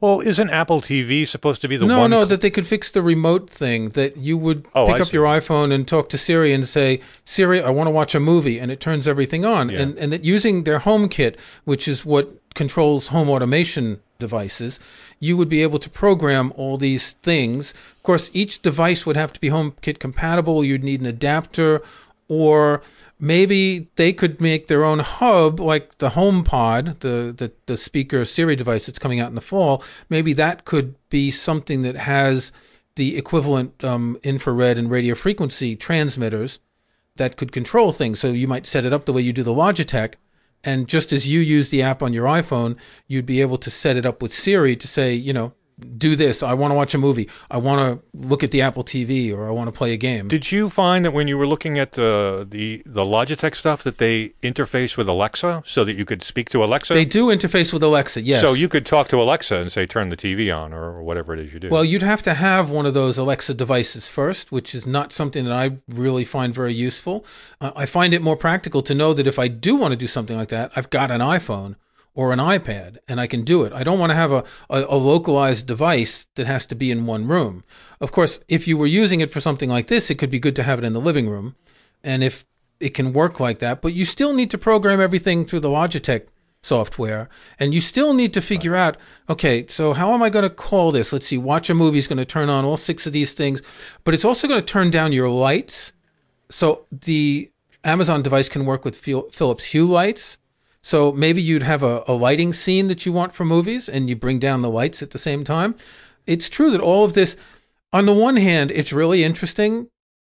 Well, 0.02 0.20
isn't 0.20 0.50
Apple 0.50 0.82
TV 0.82 1.26
supposed 1.28 1.62
to 1.62 1.68
be 1.68 1.78
the 1.78 1.86
no, 1.86 2.00
one? 2.00 2.10
no, 2.10 2.18
cl- 2.22 2.28
that 2.30 2.42
they 2.42 2.50
could 2.50 2.68
fix 2.68 2.92
the 2.92 3.02
remote 3.02 3.50
thing 3.50 3.90
that 3.90 4.18
you 4.18 4.38
would 4.38 4.66
Oh, 4.76 4.88
pick 4.88 4.96
I 4.98 5.00
up 5.00 5.08
see. 5.08 5.16
your 5.18 5.26
iPhone 5.26 5.72
and 5.72 5.88
talk 5.88 6.10
to 6.10 6.18
Siri 6.18 6.52
and 6.54 6.68
say, 6.68 7.00
Siri, 7.24 7.62
I 7.62 7.70
want 7.70 7.88
to 7.88 7.92
watch 7.92 8.14
a 8.16 8.20
movie, 8.20 8.60
and 8.60 8.72
it 8.72 8.80
turns 8.82 9.08
everything 9.08 9.46
on. 9.46 9.70
Yeah. 9.70 9.80
And, 9.82 9.98
and 9.98 10.12
that 10.12 10.26
using 10.26 10.64
their 10.64 10.80
HomeKit, 10.80 11.36
which 11.64 11.88
is 11.88 12.04
what 12.06 12.36
controls 12.56 13.08
home 13.10 13.30
automation 13.30 14.02
devices, 14.20 14.80
you 15.20 15.38
would 15.38 15.50
be 15.50 15.62
able 15.64 15.80
to 15.80 15.90
program 15.90 16.52
all 16.56 16.78
these 16.78 17.12
things. 17.24 17.72
Of 17.98 18.04
course, 18.04 18.30
each 18.34 18.62
device 18.62 19.06
would 19.06 19.16
have 19.16 19.32
to 19.34 19.40
be 19.40 19.50
HomeKit 19.50 20.00
compatible. 20.00 20.64
You'd 20.66 20.84
need 20.84 21.00
an 21.00 21.06
adapter, 21.08 21.82
or 22.32 22.82
maybe 23.20 23.89
they 23.98 24.13
could 24.13 24.39
make 24.39 24.67
their 24.67 24.86
own 24.86 25.00
hub, 25.00 25.60
like 25.60 25.98
the 25.98 26.12
HomePod, 26.12 27.00
the, 27.00 27.34
the, 27.36 27.52
the 27.65 27.76
speaker 27.76 28.24
Siri 28.24 28.56
device 28.56 28.86
that's 28.86 28.98
coming 28.98 29.20
out 29.20 29.28
in 29.28 29.36
the 29.36 29.41
fall. 29.41 29.84
Maybe 30.10 30.32
that 30.34 30.63
could 30.63 30.96
be 31.10 31.30
something 31.30 31.82
that 31.82 31.98
has 31.98 32.54
the 32.96 33.17
equivalent 33.17 33.84
um, 33.84 34.17
infrared 34.24 34.78
and 34.78 34.89
radio 34.89 35.13
frequency 35.13 35.76
transmitters 35.76 36.62
that 37.17 37.36
could 37.36 37.52
control 37.52 37.91
things. 37.91 38.22
So 38.22 38.32
you 38.32 38.48
might 38.48 38.65
set 38.65 38.86
it 38.86 38.94
up 38.94 39.04
the 39.04 39.12
way 39.12 39.22
you 39.22 39.34
do 39.34 39.44
the 39.44 39.52
Logitech. 39.52 40.13
And 40.63 40.88
just 40.88 41.12
as 41.12 41.28
you 41.28 41.41
use 41.41 41.67
the 41.67 41.82
app 41.82 42.02
on 42.02 42.13
your 42.13 42.28
iPhone, 42.28 42.80
you'd 43.10 43.26
be 43.26 43.41
able 43.41 43.58
to 43.58 43.70
set 43.70 43.98
it 43.98 44.06
up 44.06 44.22
with 44.22 44.34
Siri 44.34 44.78
to 44.78 44.88
say, 44.88 45.13
you 45.13 45.34
know, 45.34 45.52
do 45.98 46.15
this. 46.15 46.44
I 46.44 46.54
want 46.54 46.72
to 46.72 46.76
watch 46.76 46.94
a 46.94 46.98
movie. 46.98 47.30
I 47.50 47.58
want 47.58 48.02
to 48.02 48.28
look 48.28 48.44
at 48.44 48.52
the 48.52 48.62
Apple 48.62 48.84
TV 48.84 49.36
or 49.36 49.48
I 49.48 49.52
want 49.52 49.67
to 49.67 49.72
play 49.72 49.94
a 49.94 49.98
game. 49.98 50.28
Did 50.28 50.52
you 50.52 50.70
find 50.70 51.04
that 51.06 51.12
when 51.12 51.28
you 51.28 51.38
were 51.38 51.48
looking 51.48 51.78
at 51.78 51.94
the 51.94 52.48
the 52.50 52.84
the 52.86 53.04
Logitech 53.04 53.56
stuff 53.56 53.84
that 53.84 53.98
they 53.98 54.30
interface 54.41 54.98
with 54.98 55.08
Alexa 55.08 55.63
so 55.65 55.84
that 55.84 55.94
you 55.94 56.06
could 56.06 56.24
speak 56.24 56.50
to 56.50 56.63
Alexa? 56.63 56.94
they 56.94 57.06
do 57.06 57.28
interface 57.28 57.74
with 57.74 57.84
Alexa, 57.84 58.22
yes. 58.22 58.41
So 58.41 58.54
you 58.54 58.70
could 58.70 58.86
talk 58.86 59.08
to 59.10 59.22
Alexa 59.22 59.56
and 59.56 59.72
say 59.72 59.86
turn 59.86 60.10
the 60.10 60.17
TV 60.17 60.56
on 60.56 60.74
or 60.74 61.02
whatever 61.04 61.34
it 61.34 61.39
is 61.39 61.54
you 61.54 61.60
do. 61.60 61.70
Well, 61.70 61.86
you'd 61.86 62.02
have 62.02 62.22
to 62.24 62.34
have 62.34 62.70
one 62.70 62.86
of 62.86 62.94
those 62.94 63.17
Alexa 63.17 63.54
devices 63.54 64.08
first, 64.08 64.52
which 64.52 64.74
is 64.76 64.86
not 64.86 65.12
something 65.12 65.46
that 65.46 65.54
I 65.54 65.78
really 65.88 66.26
find 66.26 66.54
very 66.54 66.74
useful. 66.74 67.26
Uh, 67.60 67.72
I 67.76 67.86
find 67.86 68.13
it 68.13 68.22
more 68.22 68.38
practical 68.38 68.82
to 68.84 68.94
know 68.94 69.13
that 69.13 69.28
if 69.28 69.39
I 69.39 69.48
do 69.48 69.76
want 69.76 69.91
to 69.91 69.98
do 69.98 70.08
something 70.08 70.38
like 70.38 70.50
that, 70.50 70.72
I've 70.76 70.89
got 70.89 71.12
an 71.12 71.22
iPhone 71.22 71.76
or 72.13 72.34
an 72.34 72.39
iPad 72.39 72.97
and 73.08 73.19
I 73.19 73.28
can 73.28 73.43
do 73.43 73.63
it. 73.63 73.74
I 73.74 73.84
don't 73.84 74.00
want 74.00 74.12
to 74.12 74.15
have 74.15 74.32
a, 74.32 74.43
a, 74.69 74.86
a 74.89 74.97
localized 74.97 75.65
device 75.65 76.26
that 76.36 76.47
has 76.47 76.65
to 76.67 76.76
be 76.76 76.91
in 76.91 77.06
one 77.06 77.28
room. 77.28 77.63
Of 78.00 78.12
course, 78.12 78.39
if 78.47 78.67
you 78.67 78.78
were 78.78 78.88
using 78.88 79.21
it 79.21 79.32
for 79.32 79.39
something 79.39 79.69
like 79.69 79.88
this, 79.88 80.10
it 80.10 80.15
could 80.15 80.32
be 80.32 80.39
good 80.39 80.56
to 80.58 80.63
have 80.63 80.80
it 80.80 80.86
in 80.86 80.93
the 80.93 81.02
living 81.02 81.30
room. 81.30 81.56
And 82.04 82.24
if 82.24 82.45
it 82.80 82.93
can 82.93 83.13
work 83.13 83.39
like 83.39 83.60
that, 83.60 83.82
but 83.82 83.93
you 83.93 84.06
still 84.06 84.34
need 84.34 84.52
to 84.52 84.58
program 84.58 85.00
everything 85.00 85.45
through 85.45 85.62
the 85.62 85.69
Logitech 85.69 86.28
software 86.63 87.28
and 87.60 87.74
you 87.74 87.82
still 87.82 88.13
need 88.13 88.32
to 88.34 88.39
figure 88.39 88.76
out 88.76 88.95
okay 89.28 89.65
so 89.65 89.93
how 89.93 90.13
am 90.13 90.21
i 90.21 90.30
going 90.30 90.43
to 90.43 90.50
call 90.50 90.91
this 90.91 91.12
let's 91.12 91.26
see 91.26 91.38
watch 91.38 91.71
a 91.71 91.74
movie 91.74 91.97
is 91.97 92.08
going 92.08 92.19
to 92.19 92.26
turn 92.26 92.50
on 92.50 92.63
all 92.63 92.78
six 92.78 93.08
of 93.08 93.13
these 93.13 93.34
things 93.34 93.63
but 94.04 94.13
it's 94.13 94.24
also 94.24 94.47
going 94.47 94.60
to 94.60 94.65
turn 94.65 94.91
down 94.91 95.12
your 95.12 95.28
lights 95.28 95.91
so 96.50 96.86
the 96.91 97.50
amazon 97.84 98.21
device 98.21 98.47
can 98.47 98.63
work 98.63 98.86
with 98.86 98.95
philips 98.95 99.65
hue 99.65 99.88
lights 99.88 100.38
so 100.82 101.12
maybe 101.12 101.41
you'd 101.41 101.63
have 101.63 101.84
a, 101.84 102.04
a 102.08 102.13
lighting 102.13 102.54
scene 102.54 102.88
that 102.88 103.06
you 103.06 103.12
want 103.12 103.34
for 103.34 103.46
movies 103.46 103.88
and 103.88 104.10
you 104.10 104.15
bring 104.15 104.39
down 104.39 104.62
the 104.62 104.70
lights 104.70 105.02
at 105.02 105.12
the 105.12 105.20
same 105.20 105.44
time 105.44 105.76
it's 106.26 106.50
true 106.50 106.72
that 106.72 106.82
all 106.82 107.04
of 107.04 107.13
this 107.13 107.36
on 107.94 108.06
the 108.06 108.13
one 108.13 108.36
hand 108.36 108.72
it's 108.72 108.94
really 108.94 109.24
interesting 109.24 109.88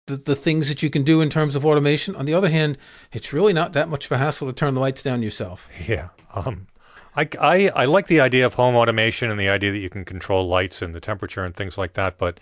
the, 0.07 0.17
the 0.17 0.37
things 0.37 0.69
that 0.69 0.83
you 0.83 0.91
can 0.91 1.03
do 1.03 1.21
in 1.21 1.29
terms 1.29 1.55
of 1.55 1.67
automation. 1.67 2.17
On 2.17 2.27
the 2.27 2.35
other 2.35 2.49
hand, 2.49 2.79
it's 3.13 3.33
really 3.33 3.53
not 3.53 3.73
that 3.75 3.89
much 3.89 4.07
of 4.07 4.13
a 4.13 4.19
hassle 4.19 4.47
to 4.47 4.53
turn 4.53 4.75
the 4.75 4.81
lights 4.81 5.03
down 5.03 5.23
yourself. 5.23 5.69
yeah. 5.87 6.09
Um, 6.35 6.69
I, 7.17 7.29
I, 7.41 7.69
I 7.69 7.85
like 7.87 8.09
the 8.09 8.21
idea 8.21 8.45
of 8.45 8.55
home 8.55 8.75
automation 8.75 9.31
and 9.31 9.41
the 9.41 9.49
idea 9.49 9.73
that 9.73 9.79
you 9.79 9.89
can 9.89 10.05
control 10.05 10.47
lights 10.47 10.83
and 10.83 10.95
the 10.95 11.01
temperature 11.01 11.45
and 11.45 11.55
things 11.55 11.79
like 11.79 11.95
that. 11.95 12.19
But 12.19 12.39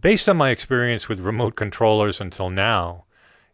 based 0.00 0.28
on 0.28 0.36
my 0.36 0.50
experience 0.50 1.08
with 1.08 1.20
remote 1.20 1.54
controllers 1.54 2.20
until 2.20 2.48
now, 2.48 3.04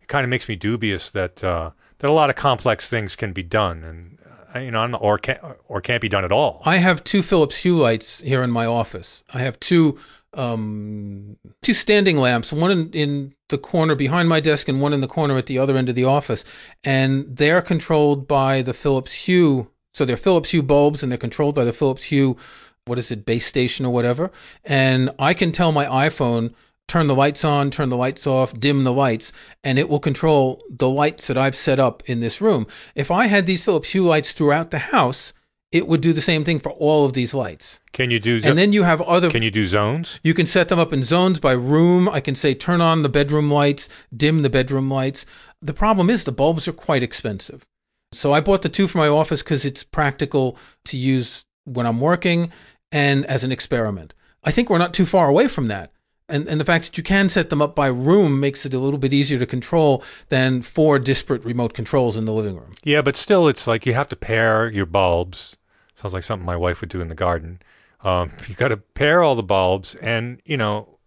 it 0.01 0.09
kind 0.09 0.25
of 0.25 0.31
makes 0.31 0.49
me 0.49 0.55
dubious 0.55 1.11
that 1.11 1.43
uh, 1.43 1.73
that 1.99 2.11
a 2.11 2.13
lot 2.13 2.31
of 2.31 2.37
complex 2.37 2.91
things 2.91 3.17
can 3.17 3.33
be 3.33 3.43
done 3.43 3.83
and 3.85 4.19
uh, 4.55 4.59
you 4.59 4.71
know 4.71 4.95
or 4.95 5.19
can 5.19 5.39
or 5.69 5.81
can't 5.81 6.03
be 6.03 6.09
done 6.09 6.25
at 6.25 6.33
all. 6.33 6.63
I 6.65 6.79
have 6.79 7.05
two 7.05 7.23
Philips 7.23 7.59
Hue 7.59 7.77
lights 7.77 8.21
here 8.21 8.43
in 8.43 8.51
my 8.51 8.67
office. 8.67 9.25
I 9.33 9.41
have 9.41 9.59
two 9.61 9.99
um, 10.37 11.39
two 11.63 11.75
standing 11.75 12.19
lamps, 12.19 12.53
one 12.53 12.71
in, 12.71 12.91
in 12.91 13.35
the 13.49 13.59
corner 13.59 13.95
behind 13.95 14.29
my 14.29 14.41
desk 14.41 14.69
and 14.69 14.81
one 14.81 14.93
in 14.93 15.01
the 15.01 15.09
corner 15.09 15.37
at 15.39 15.47
the 15.47 15.59
other 15.59 15.77
end 15.77 15.89
of 15.89 15.95
the 15.95 16.05
office, 16.05 16.45
and 16.85 17.37
they're 17.37 17.63
controlled 17.63 18.29
by 18.29 18.63
the 18.63 18.75
Philips 18.75 19.27
Hue. 19.27 19.71
So 19.95 20.05
they're 20.05 20.19
Philips 20.19 20.51
Hue 20.51 20.63
bulbs, 20.63 21.03
and 21.03 21.11
they're 21.11 21.19
controlled 21.19 21.55
by 21.55 21.65
the 21.65 21.73
Philips 21.73 22.05
Hue, 22.05 22.37
what 22.85 22.99
is 22.99 23.11
it, 23.11 23.25
base 23.25 23.47
station 23.47 23.87
or 23.87 23.93
whatever. 23.93 24.31
And 24.63 25.11
I 25.19 25.33
can 25.33 25.53
tell 25.53 25.73
my 25.73 25.87
iPhone 25.87 26.53
turn 26.89 27.07
the 27.09 27.15
lights 27.15 27.45
on, 27.45 27.71
turn 27.71 27.89
the 27.91 27.97
lights 27.97 28.27
off, 28.27 28.59
dim 28.59 28.85
the 28.85 28.93
lights, 28.93 29.33
and 29.65 29.79
it 29.79 29.89
will 29.89 29.99
control 30.01 30.63
the 30.71 30.89
lights 30.89 31.27
that 31.27 31.37
I've 31.37 31.57
set 31.57 31.79
up 31.79 32.03
in 32.07 32.21
this 32.21 32.41
room. 32.41 32.67
If 32.95 33.11
I 33.11 33.27
had 33.27 33.47
these 33.47 33.65
Philips 33.65 33.91
Hue 33.91 34.05
lights 34.05 34.33
throughout 34.33 34.71
the 34.71 34.79
house, 34.79 35.33
it 35.73 35.89
would 35.89 36.01
do 36.01 36.13
the 36.13 36.21
same 36.21 36.45
thing 36.45 36.61
for 36.61 36.71
all 36.73 37.05
of 37.05 37.13
these 37.13 37.35
lights. 37.35 37.81
Can 37.93 38.11
you 38.11 38.21
do 38.21 38.39
zo- 38.39 38.49
And 38.49 38.59
then 38.59 38.73
you 38.73 38.85
have 38.85 39.03
other 39.03 39.31
can 39.31 39.43
you 39.43 39.51
do 39.51 39.67
zones? 39.67 40.21
you 40.23 40.33
can 40.33 40.47
set 40.47 40.69
them 40.69 40.79
up 40.79 40.93
in 40.93 41.03
zones 41.03 41.41
by 41.41 41.53
room. 41.53 42.09
I 42.09 42.21
can 42.21 42.37
say 42.37 42.55
turn 42.55 42.81
on 42.81 43.03
the 43.03 43.09
bedroom 43.09 43.51
lights, 43.51 43.89
dim 44.17 44.43
the 44.43 44.49
bedroom 44.51 44.89
lights. 44.89 45.27
The 45.61 45.75
problem 45.75 46.09
is 46.09 46.23
the 46.25 46.33
bulbs 46.33 46.69
are 46.69 46.73
quite 46.73 47.03
expensive. 47.03 47.67
So 48.13 48.33
I 48.33 48.41
bought 48.41 48.63
the 48.63 48.69
two 48.69 48.87
for 48.87 48.99
my 48.99 49.09
office 49.09 49.43
because 49.43 49.65
it's 49.65 49.83
practical 49.83 50.57
to 50.85 50.97
use 50.97 51.45
when 51.65 51.85
I'm 51.85 52.01
working 52.01 52.53
and 52.93 53.27
as 53.27 53.43
an 53.43 53.51
experiment. 53.51 54.15
I 54.45 54.53
think 54.53 54.71
we're 54.71 54.79
not 54.79 54.95
too 54.95 55.05
far 55.05 55.29
away 55.29 55.49
from 55.49 55.67
that. 55.69 55.91
And, 56.29 56.49
and 56.49 56.61
the 56.61 56.65
fact 56.65 56.87
that 56.87 56.97
you 56.99 57.05
can 57.05 57.29
set 57.29 57.51
them 57.51 57.63
up 57.63 57.77
by 57.77 57.87
room 57.87 58.41
makes 58.41 58.67
it 58.67 58.75
a 58.75 58.81
little 58.81 58.99
bit 58.99 59.15
easier 59.15 59.39
to 59.39 59.47
control 59.47 60.03
than 60.29 60.61
four 60.63 60.99
disparate 60.99 61.45
remote 61.45 61.73
controls 61.73 62.17
in 62.17 62.25
the 62.25 62.33
living 62.33 62.57
room. 62.57 62.73
Yeah, 62.83 63.03
but 63.03 63.17
still, 63.17 63.47
it's 63.47 63.67
like 63.67 63.87
you 63.87 63.95
have 63.95 64.09
to 64.09 64.17
pair 64.17 64.69
your 64.69 64.87
bulbs. 64.87 65.57
Sounds 65.95 66.15
like 66.15 66.25
something 66.25 66.45
my 66.45 66.57
wife 66.57 66.81
would 66.81 66.91
do 66.91 67.01
in 67.01 67.09
the 67.09 67.15
garden. 67.15 67.61
Um, 68.03 68.33
you 68.49 68.57
got 68.57 68.69
to 68.69 68.77
pair 68.77 69.23
all 69.23 69.37
the 69.37 69.43
bulbs, 69.43 69.95
and 69.97 70.41
you 70.45 70.57
know, 70.57 70.99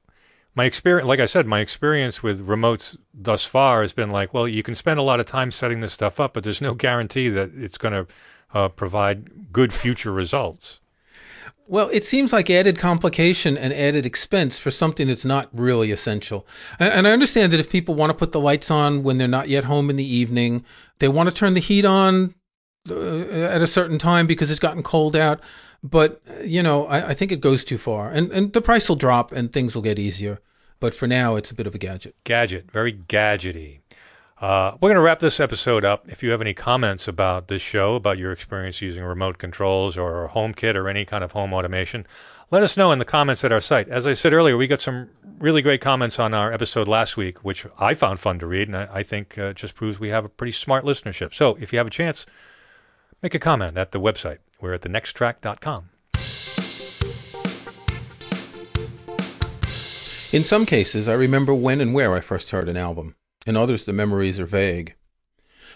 my 0.55 0.65
experience, 0.65 1.07
like 1.07 1.19
I 1.19 1.25
said, 1.25 1.45
my 1.45 1.59
experience 1.59 2.23
with 2.23 2.47
remotes 2.47 2.97
thus 3.13 3.45
far 3.45 3.81
has 3.81 3.93
been 3.93 4.09
like, 4.09 4.33
well, 4.33 4.47
you 4.47 4.63
can 4.63 4.75
spend 4.75 4.99
a 4.99 5.03
lot 5.03 5.19
of 5.19 5.25
time 5.25 5.51
setting 5.51 5.81
this 5.81 5.93
stuff 5.93 6.19
up, 6.19 6.33
but 6.33 6.43
there's 6.43 6.61
no 6.61 6.73
guarantee 6.73 7.29
that 7.29 7.51
it's 7.55 7.77
going 7.77 7.93
to 7.93 8.13
uh, 8.53 8.69
provide 8.69 9.51
good 9.51 9.71
future 9.73 10.11
results. 10.11 10.79
Well, 11.67 11.89
it 11.89 12.03
seems 12.03 12.33
like 12.33 12.49
added 12.49 12.77
complication 12.77 13.57
and 13.57 13.71
added 13.71 14.05
expense 14.05 14.57
for 14.57 14.71
something 14.71 15.07
that's 15.07 15.25
not 15.25 15.49
really 15.53 15.91
essential. 15.91 16.47
And, 16.79 17.07
I 17.07 17.11
understand 17.11 17.53
that 17.53 17.59
if 17.59 17.69
people 17.69 17.95
want 17.95 18.09
to 18.09 18.17
put 18.17 18.31
the 18.31 18.39
lights 18.39 18.71
on 18.71 19.03
when 19.03 19.17
they're 19.17 19.27
not 19.27 19.49
yet 19.49 19.65
home 19.65 19.89
in 19.89 19.95
the 19.95 20.15
evening, 20.15 20.65
they 20.99 21.07
want 21.07 21.29
to 21.29 21.35
turn 21.35 21.53
the 21.53 21.59
heat 21.59 21.85
on 21.85 22.33
uh, 22.89 23.27
at 23.29 23.61
a 23.61 23.67
certain 23.67 23.99
time 23.99 24.25
because 24.25 24.49
it's 24.49 24.59
gotten 24.59 24.83
cold 24.83 25.15
out. 25.15 25.41
But, 25.83 26.21
uh, 26.29 26.41
you 26.43 26.63
know, 26.63 26.87
I, 26.87 27.09
I 27.09 27.13
think 27.13 27.31
it 27.31 27.39
goes 27.39 27.63
too 27.63 27.77
far. 27.77 28.09
And, 28.09 28.31
and 28.31 28.51
the 28.53 28.61
price 28.61 28.89
will 28.89 28.95
drop 28.95 29.31
and 29.31 29.53
things 29.53 29.75
will 29.75 29.83
get 29.83 29.99
easier. 29.99 30.39
But 30.79 30.95
for 30.95 31.07
now, 31.07 31.35
it's 31.35 31.51
a 31.51 31.55
bit 31.55 31.67
of 31.67 31.75
a 31.75 31.77
gadget. 31.77 32.15
Gadget, 32.23 32.71
very 32.71 32.93
gadgety. 32.93 33.81
Uh, 34.41 34.77
we're 34.79 34.87
going 34.87 34.95
to 34.95 35.01
wrap 35.01 35.19
this 35.19 35.41
episode 35.41 35.83
up. 35.83 36.07
If 36.07 36.23
you 36.23 36.31
have 36.31 36.39
any 36.39 36.53
comments 36.53 37.09
about 37.09 37.49
this 37.49 37.61
show, 37.61 37.95
about 37.95 38.17
your 38.17 38.31
experience 38.31 38.81
using 38.81 39.03
remote 39.03 39.37
controls 39.37 39.97
or 39.97 40.29
HomeKit 40.33 40.75
or 40.75 40.87
any 40.87 41.03
kind 41.03 41.25
of 41.25 41.33
home 41.33 41.53
automation, 41.53 42.05
let 42.49 42.63
us 42.63 42.77
know 42.77 42.93
in 42.93 42.99
the 42.99 43.05
comments 43.05 43.43
at 43.43 43.51
our 43.51 43.59
site. 43.59 43.89
As 43.89 44.07
I 44.07 44.13
said 44.13 44.31
earlier, 44.31 44.55
we 44.55 44.65
got 44.65 44.79
some 44.79 45.09
really 45.39 45.61
great 45.61 45.81
comments 45.81 46.19
on 46.19 46.33
our 46.33 46.53
episode 46.53 46.87
last 46.87 47.17
week, 47.17 47.43
which 47.43 47.65
I 47.77 47.93
found 47.93 48.21
fun 48.21 48.39
to 48.39 48.47
read, 48.47 48.69
and 48.69 48.77
I, 48.77 48.87
I 48.93 49.03
think 49.03 49.37
uh, 49.37 49.51
just 49.51 49.75
proves 49.75 49.99
we 49.99 50.09
have 50.09 50.23
a 50.23 50.29
pretty 50.29 50.53
smart 50.53 50.85
listenership. 50.85 51.33
So 51.33 51.57
if 51.59 51.73
you 51.73 51.79
have 51.79 51.87
a 51.87 51.91
chance, 51.91 52.25
make 53.21 53.35
a 53.35 53.39
comment 53.39 53.77
at 53.77 53.91
the 53.91 53.99
website. 53.99 54.37
We're 54.61 54.73
at 54.73 54.81
thenexttrack.com. 54.81 55.89
In 60.31 60.43
some 60.43 60.65
cases, 60.65 61.09
I 61.09 61.13
remember 61.13 61.53
when 61.53 61.81
and 61.81 61.93
where 61.93 62.13
I 62.13 62.21
first 62.21 62.51
heard 62.51 62.69
an 62.69 62.77
album. 62.77 63.15
In 63.49 63.57
others, 63.57 63.85
the 63.85 63.93
memories 63.93 64.39
are 64.39 64.45
vague. 64.45 64.93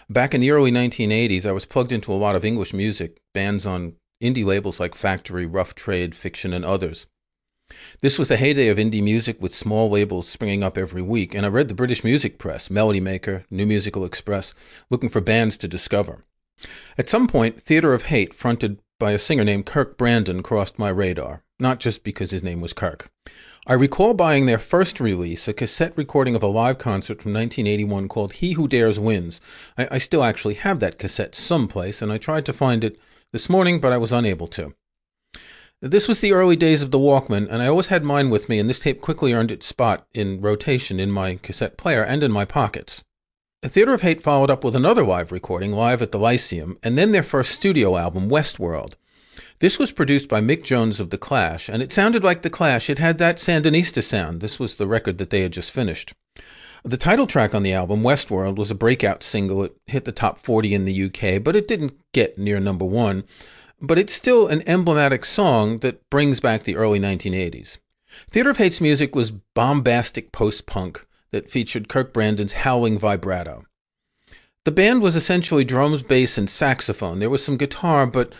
Back 0.08 0.32
in 0.32 0.40
the 0.40 0.52
early 0.52 0.70
1980s, 0.70 1.44
I 1.44 1.50
was 1.50 1.66
plugged 1.66 1.90
into 1.90 2.12
a 2.12 2.14
lot 2.14 2.36
of 2.36 2.44
English 2.44 2.72
music, 2.72 3.20
bands 3.32 3.66
on 3.66 3.96
indie 4.22 4.44
labels 4.44 4.78
like 4.78 4.94
Factory, 4.94 5.44
Rough 5.44 5.74
Trade, 5.74 6.14
Fiction, 6.14 6.52
and 6.52 6.64
others. 6.64 7.08
This 8.00 8.16
was 8.16 8.28
the 8.28 8.36
heyday 8.36 8.68
of 8.68 8.78
indie 8.78 9.02
music 9.02 9.42
with 9.42 9.52
small 9.52 9.90
labels 9.90 10.28
springing 10.28 10.62
up 10.62 10.78
every 10.78 11.02
week, 11.02 11.34
and 11.34 11.44
I 11.44 11.48
read 11.48 11.66
the 11.66 11.74
British 11.74 12.04
music 12.04 12.38
press, 12.38 12.70
Melody 12.70 13.00
Maker, 13.00 13.44
New 13.50 13.66
Musical 13.66 14.04
Express, 14.04 14.54
looking 14.88 15.08
for 15.08 15.20
bands 15.20 15.58
to 15.58 15.66
discover. 15.66 16.24
At 16.96 17.08
some 17.08 17.26
point, 17.26 17.60
Theatre 17.60 17.92
of 17.92 18.04
Hate, 18.04 18.34
fronted 18.34 18.78
by 19.00 19.10
a 19.10 19.18
singer 19.18 19.42
named 19.42 19.66
Kirk 19.66 19.98
Brandon, 19.98 20.44
crossed 20.44 20.78
my 20.78 20.90
radar, 20.90 21.42
not 21.58 21.80
just 21.80 22.04
because 22.04 22.30
his 22.30 22.44
name 22.44 22.60
was 22.60 22.72
Kirk. 22.72 23.10
I 23.66 23.72
recall 23.72 24.12
buying 24.12 24.44
their 24.44 24.58
first 24.58 25.00
release, 25.00 25.48
a 25.48 25.54
cassette 25.54 25.94
recording 25.96 26.34
of 26.34 26.42
a 26.42 26.46
live 26.46 26.76
concert 26.76 27.22
from 27.22 27.32
1981 27.32 28.08
called 28.08 28.34
He 28.34 28.52
Who 28.52 28.68
Dares 28.68 28.98
Wins. 28.98 29.40
I, 29.78 29.88
I, 29.92 29.96
still 29.96 30.22
actually 30.22 30.54
have 30.54 30.80
that 30.80 30.98
cassette 30.98 31.34
someplace, 31.34 32.02
and 32.02 32.12
I 32.12 32.18
tried 32.18 32.44
to 32.44 32.52
find 32.52 32.84
it 32.84 32.98
this 33.32 33.48
morning, 33.48 33.80
but 33.80 33.90
I 33.90 33.96
was 33.96 34.12
unable 34.12 34.48
to. 34.48 34.74
This 35.80 36.08
was 36.08 36.20
the 36.20 36.34
early 36.34 36.56
days 36.56 36.82
of 36.82 36.90
the 36.90 36.98
Walkman, 36.98 37.48
and 37.50 37.62
I 37.62 37.66
always 37.68 37.86
had 37.86 38.04
mine 38.04 38.28
with 38.28 38.50
me, 38.50 38.58
and 38.58 38.68
this 38.68 38.80
tape 38.80 39.00
quickly 39.00 39.32
earned 39.32 39.50
its 39.50 39.64
spot 39.64 40.06
in 40.12 40.42
rotation 40.42 41.00
in 41.00 41.10
my 41.10 41.36
cassette 41.36 41.78
player 41.78 42.04
and 42.04 42.22
in 42.22 42.30
my 42.30 42.44
pockets. 42.44 43.02
Theatre 43.62 43.94
of 43.94 44.02
Hate 44.02 44.22
followed 44.22 44.50
up 44.50 44.62
with 44.62 44.76
another 44.76 45.04
live 45.04 45.32
recording, 45.32 45.72
live 45.72 46.02
at 46.02 46.12
the 46.12 46.18
Lyceum, 46.18 46.76
and 46.82 46.98
then 46.98 47.12
their 47.12 47.22
first 47.22 47.52
studio 47.52 47.96
album, 47.96 48.28
Westworld. 48.28 48.96
This 49.60 49.78
was 49.78 49.92
produced 49.92 50.28
by 50.28 50.40
Mick 50.40 50.64
Jones 50.64 50.98
of 50.98 51.10
The 51.10 51.18
Clash, 51.18 51.68
and 51.68 51.82
it 51.82 51.92
sounded 51.92 52.24
like 52.24 52.42
The 52.42 52.50
Clash. 52.50 52.90
It 52.90 52.98
had 52.98 53.18
that 53.18 53.36
Sandinista 53.36 54.02
sound. 54.02 54.40
This 54.40 54.58
was 54.58 54.76
the 54.76 54.86
record 54.86 55.18
that 55.18 55.30
they 55.30 55.42
had 55.42 55.52
just 55.52 55.70
finished. 55.70 56.12
The 56.82 56.96
title 56.96 57.26
track 57.26 57.54
on 57.54 57.62
the 57.62 57.72
album, 57.72 58.02
Westworld, 58.02 58.56
was 58.56 58.70
a 58.70 58.74
breakout 58.74 59.22
single. 59.22 59.64
It 59.64 59.76
hit 59.86 60.04
the 60.04 60.12
top 60.12 60.38
40 60.38 60.74
in 60.74 60.84
the 60.84 61.04
UK, 61.04 61.42
but 61.42 61.56
it 61.56 61.66
didn't 61.68 61.98
get 62.12 62.36
near 62.36 62.60
number 62.60 62.84
one. 62.84 63.24
But 63.80 63.98
it's 63.98 64.12
still 64.12 64.48
an 64.48 64.62
emblematic 64.68 65.24
song 65.24 65.78
that 65.78 66.08
brings 66.10 66.40
back 66.40 66.64
the 66.64 66.76
early 66.76 67.00
1980s. 67.00 67.78
Theatre 68.30 68.50
of 68.50 68.58
Hate's 68.58 68.80
music 68.80 69.14
was 69.14 69.30
bombastic 69.30 70.30
post 70.30 70.66
punk 70.66 71.06
that 71.30 71.50
featured 71.50 71.88
Kirk 71.88 72.12
Brandon's 72.12 72.52
howling 72.52 72.98
vibrato. 72.98 73.64
The 74.64 74.70
band 74.70 75.00
was 75.00 75.16
essentially 75.16 75.64
drums, 75.64 76.02
bass, 76.02 76.38
and 76.38 76.50
saxophone. 76.50 77.18
There 77.18 77.30
was 77.30 77.44
some 77.44 77.56
guitar, 77.56 78.06
but 78.06 78.34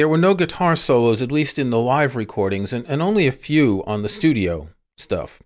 there 0.00 0.08
were 0.08 0.16
no 0.16 0.32
guitar 0.32 0.76
solos, 0.76 1.20
at 1.20 1.30
least 1.30 1.58
in 1.58 1.68
the 1.68 1.78
live 1.78 2.16
recordings, 2.16 2.72
and, 2.72 2.86
and 2.88 3.02
only 3.02 3.26
a 3.26 3.32
few 3.32 3.84
on 3.86 4.00
the 4.00 4.08
studio 4.08 4.70
stuff. 4.96 5.42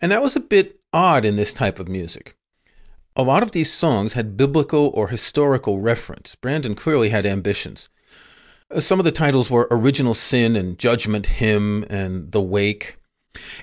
And 0.00 0.10
that 0.10 0.20
was 0.20 0.34
a 0.34 0.40
bit 0.40 0.80
odd 0.92 1.24
in 1.24 1.36
this 1.36 1.54
type 1.54 1.78
of 1.78 1.86
music. 1.86 2.34
A 3.14 3.22
lot 3.22 3.44
of 3.44 3.52
these 3.52 3.72
songs 3.72 4.14
had 4.14 4.36
biblical 4.36 4.90
or 4.94 5.06
historical 5.06 5.78
reference. 5.78 6.34
Brandon 6.34 6.74
clearly 6.74 7.10
had 7.10 7.24
ambitions. 7.24 7.88
Uh, 8.68 8.80
some 8.80 8.98
of 8.98 9.04
the 9.04 9.12
titles 9.12 9.48
were 9.48 9.68
Original 9.70 10.14
Sin 10.14 10.56
and 10.56 10.76
Judgment 10.76 11.26
Hymn 11.26 11.86
and 11.88 12.32
The 12.32 12.42
Wake. 12.42 12.96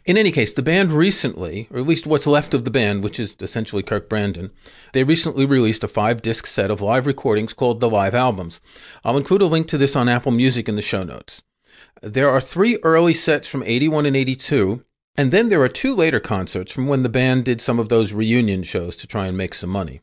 In 0.06 0.18
any 0.18 0.32
case, 0.32 0.54
the 0.54 0.62
band 0.62 0.94
recently, 0.94 1.68
or 1.72 1.80
at 1.80 1.88
least 1.88 2.08
what's 2.08 2.26
left 2.26 2.54
of 2.54 2.64
the 2.64 2.72
band, 2.72 3.04
which 3.04 3.20
is 3.20 3.36
essentially 3.40 3.84
Kirk 3.84 4.10
Brandon, 4.10 4.50
they 4.94 5.04
recently 5.04 5.46
released 5.46 5.84
a 5.84 5.88
five 5.88 6.22
disc 6.22 6.48
set 6.48 6.72
of 6.72 6.82
live 6.82 7.06
recordings 7.06 7.54
called 7.54 7.80
the 7.80 7.90
Live 7.90 8.16
Albums. 8.16 8.62
I'll 9.04 9.18
include 9.18 9.42
a 9.42 9.46
link 9.46 9.68
to 9.68 9.78
this 9.78 9.96
on 9.96 10.10
Apple 10.10 10.32
Music 10.32 10.68
in 10.68 10.76
the 10.76 10.82
show 10.82 11.04
notes. 11.04 11.44
There 12.02 12.30
are 12.30 12.42
three 12.42 12.80
early 12.84 13.14
sets 13.14 13.48
from 13.48 13.62
81 13.64 14.06
and 14.06 14.16
82, 14.16 14.84
and 15.16 15.32
then 15.32 15.50
there 15.50 15.62
are 15.62 15.70
two 15.70 15.94
later 15.94 16.20
concerts 16.20 16.72
from 16.72 16.88
when 16.88 17.04
the 17.04 17.10
band 17.10 17.46
did 17.46 17.62
some 17.62 17.78
of 17.78 17.90
those 17.90 18.14
reunion 18.14 18.64
shows 18.64 18.96
to 18.96 19.08
try 19.08 19.28
and 19.28 19.38
make 19.38 19.54
some 19.54 19.70
money. 19.70 20.02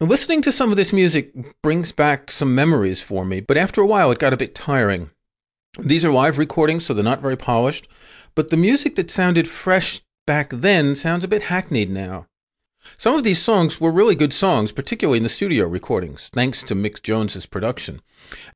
Listening 0.00 0.40
to 0.42 0.52
some 0.52 0.70
of 0.70 0.76
this 0.76 0.92
music 0.92 1.32
brings 1.62 1.92
back 1.92 2.30
some 2.30 2.54
memories 2.54 3.02
for 3.02 3.24
me, 3.24 3.40
but 3.40 3.56
after 3.56 3.80
a 3.80 3.86
while 3.86 4.10
it 4.10 4.18
got 4.18 4.32
a 4.32 4.36
bit 4.38 4.54
tiring. 4.54 5.10
These 5.78 6.04
are 6.04 6.12
live 6.12 6.36
recordings, 6.36 6.84
so 6.84 6.94
they're 6.94 7.04
not 7.04 7.22
very 7.22 7.36
polished. 7.36 7.86
But 8.34 8.50
the 8.50 8.56
music 8.56 8.96
that 8.96 9.10
sounded 9.10 9.48
fresh 9.48 10.02
back 10.26 10.50
then 10.50 10.94
sounds 10.94 11.24
a 11.24 11.28
bit 11.28 11.42
hackneyed 11.42 11.90
now. 11.90 12.26
Some 12.96 13.14
of 13.14 13.24
these 13.24 13.42
songs 13.42 13.80
were 13.80 13.90
really 13.90 14.14
good 14.14 14.32
songs, 14.32 14.72
particularly 14.72 15.18
in 15.18 15.22
the 15.22 15.28
studio 15.28 15.66
recordings, 15.66 16.30
thanks 16.32 16.62
to 16.62 16.74
Mick 16.74 17.02
Jones's 17.02 17.46
production. 17.46 18.00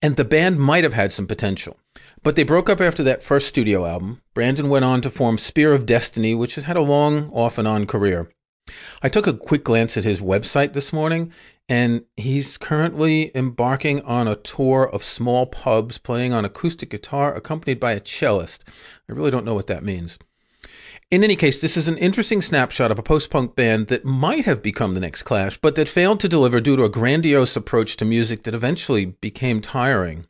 And 0.01 0.17
the 0.17 0.25
band 0.25 0.59
might 0.59 0.85
have 0.85 0.95
had 0.95 1.13
some 1.13 1.27
potential. 1.27 1.79
But 2.23 2.37
they 2.37 2.43
broke 2.43 2.71
up 2.71 2.81
after 2.81 3.03
that 3.03 3.23
first 3.23 3.49
studio 3.49 3.85
album. 3.85 4.23
Brandon 4.33 4.71
went 4.71 4.85
on 4.85 5.03
to 5.03 5.11
form 5.11 5.37
Spear 5.37 5.75
of 5.75 5.85
Destiny, 5.85 6.35
which 6.35 6.55
has 6.55 6.65
had 6.65 6.77
a 6.77 6.81
long 6.81 7.31
off 7.33 7.59
and 7.59 7.69
on 7.69 7.87
career. 7.87 8.31
I 9.03 9.11
took 9.11 9.27
a 9.27 9.35
quick 9.35 9.63
glance 9.63 9.99
at 9.99 10.05
his 10.05 10.21
website 10.21 10.73
this 10.73 10.91
morning, 10.91 11.33
and 11.69 12.05
he's 12.17 12.59
currently 12.59 13.31
embarking 13.35 14.03
on 14.03 14.29
a 14.29 14.37
tour 14.37 14.89
of 14.89 15.03
small 15.03 15.47
pubs 15.47 15.99
playing 15.99 16.33
on 16.33 16.45
acoustic 16.45 16.91
guitar 16.91 17.35
accompanied 17.35 17.81
by 17.81 17.93
a 17.93 18.01
cellist. 18.01 18.65
I 19.09 19.13
really 19.13 19.31
don't 19.31 19.45
know 19.45 19.55
what 19.55 19.67
that 19.69 19.85
means. 19.85 20.19
In 21.11 21.23
any 21.23 21.37
case, 21.37 21.61
this 21.61 21.77
is 21.77 21.87
an 21.87 21.99
interesting 21.99 22.43
snapshot 22.43 22.91
of 22.91 22.99
a 22.99 23.03
post 23.03 23.31
punk 23.31 23.55
band 23.55 23.87
that 23.89 24.05
might 24.05 24.47
have 24.47 24.63
become 24.63 24.95
the 24.95 25.01
next 25.01 25.23
Clash, 25.23 25.59
but 25.59 25.77
that 25.77 25.89
failed 25.89 26.19
to 26.21 26.29
deliver 26.29 26.61
due 26.61 26.77
to 26.77 26.85
a 26.85 26.89
grandiose 26.89 27.57
approach 27.57 27.97
to 27.99 28.05
music 28.05 28.43
that 28.43 28.55
eventually 28.55 29.05
became 29.05 29.61
tiring. 29.61 30.27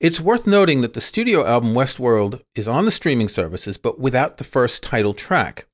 It's 0.00 0.20
worth 0.20 0.46
noting 0.46 0.82
that 0.82 0.94
the 0.94 1.00
studio 1.00 1.44
album 1.44 1.74
Westworld 1.74 2.42
is 2.54 2.68
on 2.68 2.84
the 2.84 2.90
streaming 2.90 3.28
services, 3.28 3.76
but 3.76 3.98
without 3.98 4.36
the 4.36 4.44
first 4.44 4.82
title 4.82 5.14
track. 5.14 5.67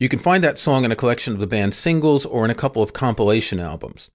You 0.00 0.08
can 0.08 0.18
find 0.18 0.42
that 0.42 0.58
song 0.58 0.86
in 0.86 0.90
a 0.90 0.96
collection 0.96 1.34
of 1.34 1.40
the 1.40 1.46
band's 1.46 1.76
singles 1.76 2.24
or 2.24 2.46
in 2.46 2.50
a 2.50 2.54
couple 2.54 2.82
of 2.82 2.94
compilation 2.94 3.60
albums. 3.60 4.10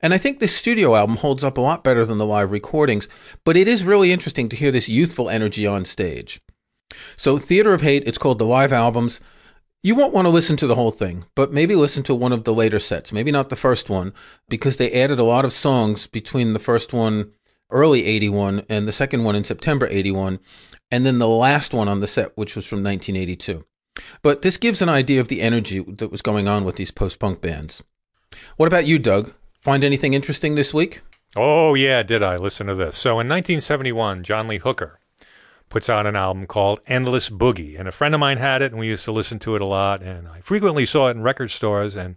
And 0.00 0.14
I 0.14 0.18
think 0.18 0.38
this 0.38 0.54
studio 0.54 0.94
album 0.94 1.16
holds 1.16 1.42
up 1.42 1.58
a 1.58 1.60
lot 1.60 1.82
better 1.82 2.06
than 2.06 2.18
the 2.18 2.24
live 2.24 2.52
recordings, 2.52 3.08
but 3.44 3.56
it 3.56 3.66
is 3.66 3.82
really 3.84 4.12
interesting 4.12 4.48
to 4.48 4.56
hear 4.56 4.70
this 4.70 4.88
youthful 4.88 5.28
energy 5.28 5.66
on 5.66 5.84
stage. 5.84 6.40
So, 7.16 7.38
Theatre 7.38 7.74
of 7.74 7.82
Hate, 7.82 8.04
it's 8.06 8.18
called 8.18 8.38
the 8.38 8.46
live 8.46 8.72
albums. 8.72 9.20
You 9.82 9.96
won't 9.96 10.14
want 10.14 10.26
to 10.26 10.30
listen 10.30 10.56
to 10.58 10.68
the 10.68 10.76
whole 10.76 10.92
thing, 10.92 11.24
but 11.34 11.52
maybe 11.52 11.74
listen 11.74 12.04
to 12.04 12.14
one 12.14 12.32
of 12.32 12.44
the 12.44 12.54
later 12.54 12.78
sets. 12.78 13.12
Maybe 13.12 13.32
not 13.32 13.48
the 13.48 13.56
first 13.56 13.90
one, 13.90 14.14
because 14.48 14.76
they 14.76 14.92
added 14.92 15.18
a 15.18 15.24
lot 15.24 15.44
of 15.44 15.52
songs 15.52 16.06
between 16.06 16.52
the 16.52 16.58
first 16.60 16.92
one, 16.92 17.32
early 17.70 18.04
81, 18.04 18.62
and 18.68 18.86
the 18.86 18.92
second 18.92 19.24
one 19.24 19.34
in 19.34 19.42
September 19.42 19.88
81, 19.90 20.38
and 20.90 21.04
then 21.04 21.18
the 21.18 21.28
last 21.28 21.74
one 21.74 21.88
on 21.88 21.98
the 21.98 22.06
set, 22.06 22.36
which 22.36 22.54
was 22.54 22.66
from 22.66 22.84
1982. 22.84 23.64
But 24.22 24.42
this 24.42 24.56
gives 24.56 24.82
an 24.82 24.88
idea 24.88 25.20
of 25.20 25.28
the 25.28 25.40
energy 25.40 25.80
that 25.80 26.10
was 26.10 26.22
going 26.22 26.48
on 26.48 26.64
with 26.64 26.76
these 26.76 26.90
post 26.90 27.18
punk 27.18 27.40
bands. 27.40 27.82
What 28.56 28.66
about 28.66 28.86
you, 28.86 28.98
Doug? 28.98 29.32
Find 29.60 29.84
anything 29.84 30.14
interesting 30.14 30.54
this 30.54 30.72
week? 30.72 31.02
Oh, 31.36 31.74
yeah, 31.74 32.02
did 32.02 32.22
I? 32.22 32.36
Listen 32.36 32.66
to 32.66 32.74
this. 32.74 32.96
So 32.96 33.12
in 33.12 33.28
1971, 33.28 34.24
John 34.24 34.48
Lee 34.48 34.58
Hooker 34.58 34.98
puts 35.68 35.88
out 35.88 36.06
an 36.06 36.16
album 36.16 36.46
called 36.46 36.80
Endless 36.86 37.30
Boogie. 37.30 37.78
And 37.78 37.88
a 37.88 37.92
friend 37.92 38.14
of 38.14 38.20
mine 38.20 38.38
had 38.38 38.62
it, 38.62 38.72
and 38.72 38.80
we 38.80 38.88
used 38.88 39.04
to 39.04 39.12
listen 39.12 39.38
to 39.40 39.54
it 39.54 39.62
a 39.62 39.66
lot. 39.66 40.02
And 40.02 40.28
I 40.28 40.40
frequently 40.40 40.84
saw 40.84 41.08
it 41.08 41.12
in 41.12 41.22
record 41.22 41.50
stores. 41.50 41.96
And 41.96 42.16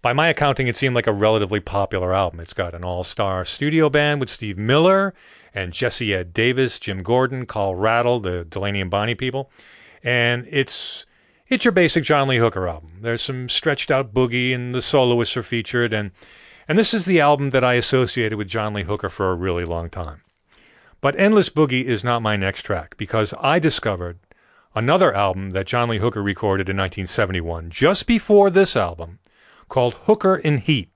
by 0.00 0.14
my 0.14 0.28
accounting, 0.28 0.66
it 0.66 0.76
seemed 0.76 0.94
like 0.94 1.06
a 1.06 1.12
relatively 1.12 1.60
popular 1.60 2.14
album. 2.14 2.40
It's 2.40 2.54
got 2.54 2.74
an 2.74 2.82
all 2.82 3.04
star 3.04 3.44
studio 3.44 3.90
band 3.90 4.20
with 4.20 4.30
Steve 4.30 4.58
Miller 4.58 5.12
and 5.54 5.74
Jesse 5.74 6.14
Ed 6.14 6.32
Davis, 6.32 6.78
Jim 6.78 7.02
Gordon, 7.02 7.44
Carl 7.44 7.74
Radle, 7.74 8.22
the 8.22 8.44
Delaney 8.44 8.80
and 8.80 8.90
Bonnie 8.90 9.14
people 9.14 9.50
and 10.02 10.46
it's 10.50 11.06
it's 11.48 11.64
your 11.64 11.72
basic 11.72 12.04
John 12.04 12.28
Lee 12.28 12.38
Hooker 12.38 12.68
album. 12.68 12.98
There's 13.00 13.22
some 13.22 13.48
stretched 13.48 13.90
out 13.90 14.14
boogie, 14.14 14.54
and 14.54 14.74
the 14.74 14.82
soloists 14.82 15.36
are 15.36 15.42
featured, 15.42 15.92
and 15.92 16.12
and 16.68 16.78
this 16.78 16.94
is 16.94 17.04
the 17.04 17.20
album 17.20 17.50
that 17.50 17.64
I 17.64 17.74
associated 17.74 18.38
with 18.38 18.48
John 18.48 18.74
Lee 18.74 18.84
Hooker 18.84 19.08
for 19.08 19.30
a 19.30 19.34
really 19.34 19.64
long 19.64 19.90
time. 19.90 20.22
But 21.00 21.18
Endless 21.18 21.48
Boogie 21.48 21.84
is 21.84 22.04
not 22.04 22.22
my 22.22 22.36
next 22.36 22.62
track 22.62 22.96
because 22.96 23.34
I 23.40 23.58
discovered 23.58 24.18
another 24.74 25.12
album 25.14 25.50
that 25.50 25.66
John 25.66 25.88
Lee 25.88 25.98
Hooker 25.98 26.22
recorded 26.22 26.68
in 26.68 26.76
1971, 26.76 27.70
just 27.70 28.06
before 28.06 28.50
this 28.50 28.76
album, 28.76 29.18
called 29.68 29.94
Hooker 30.04 30.40
'n 30.44 30.58
Heat, 30.58 30.90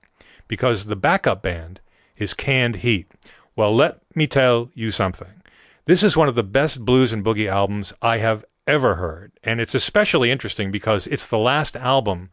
because 0.47 0.85
the 0.85 0.95
backup 0.95 1.41
band 1.41 1.81
is 2.17 2.33
Canned 2.33 2.77
Heat. 2.77 3.11
Well, 3.55 3.75
let 3.75 3.99
me 4.15 4.27
tell 4.27 4.69
you 4.73 4.91
something. 4.91 5.41
This 5.85 6.03
is 6.03 6.15
one 6.15 6.27
of 6.27 6.35
the 6.35 6.43
best 6.43 6.85
blues 6.85 7.11
and 7.11 7.23
boogie 7.23 7.51
albums 7.51 7.93
I 8.01 8.19
have 8.19 8.45
ever 8.67 8.95
heard. 8.95 9.31
And 9.43 9.61
it's 9.61 9.75
especially 9.75 10.31
interesting 10.31 10.71
because 10.71 11.07
it's 11.07 11.27
the 11.27 11.37
last 11.37 11.75
album 11.75 12.29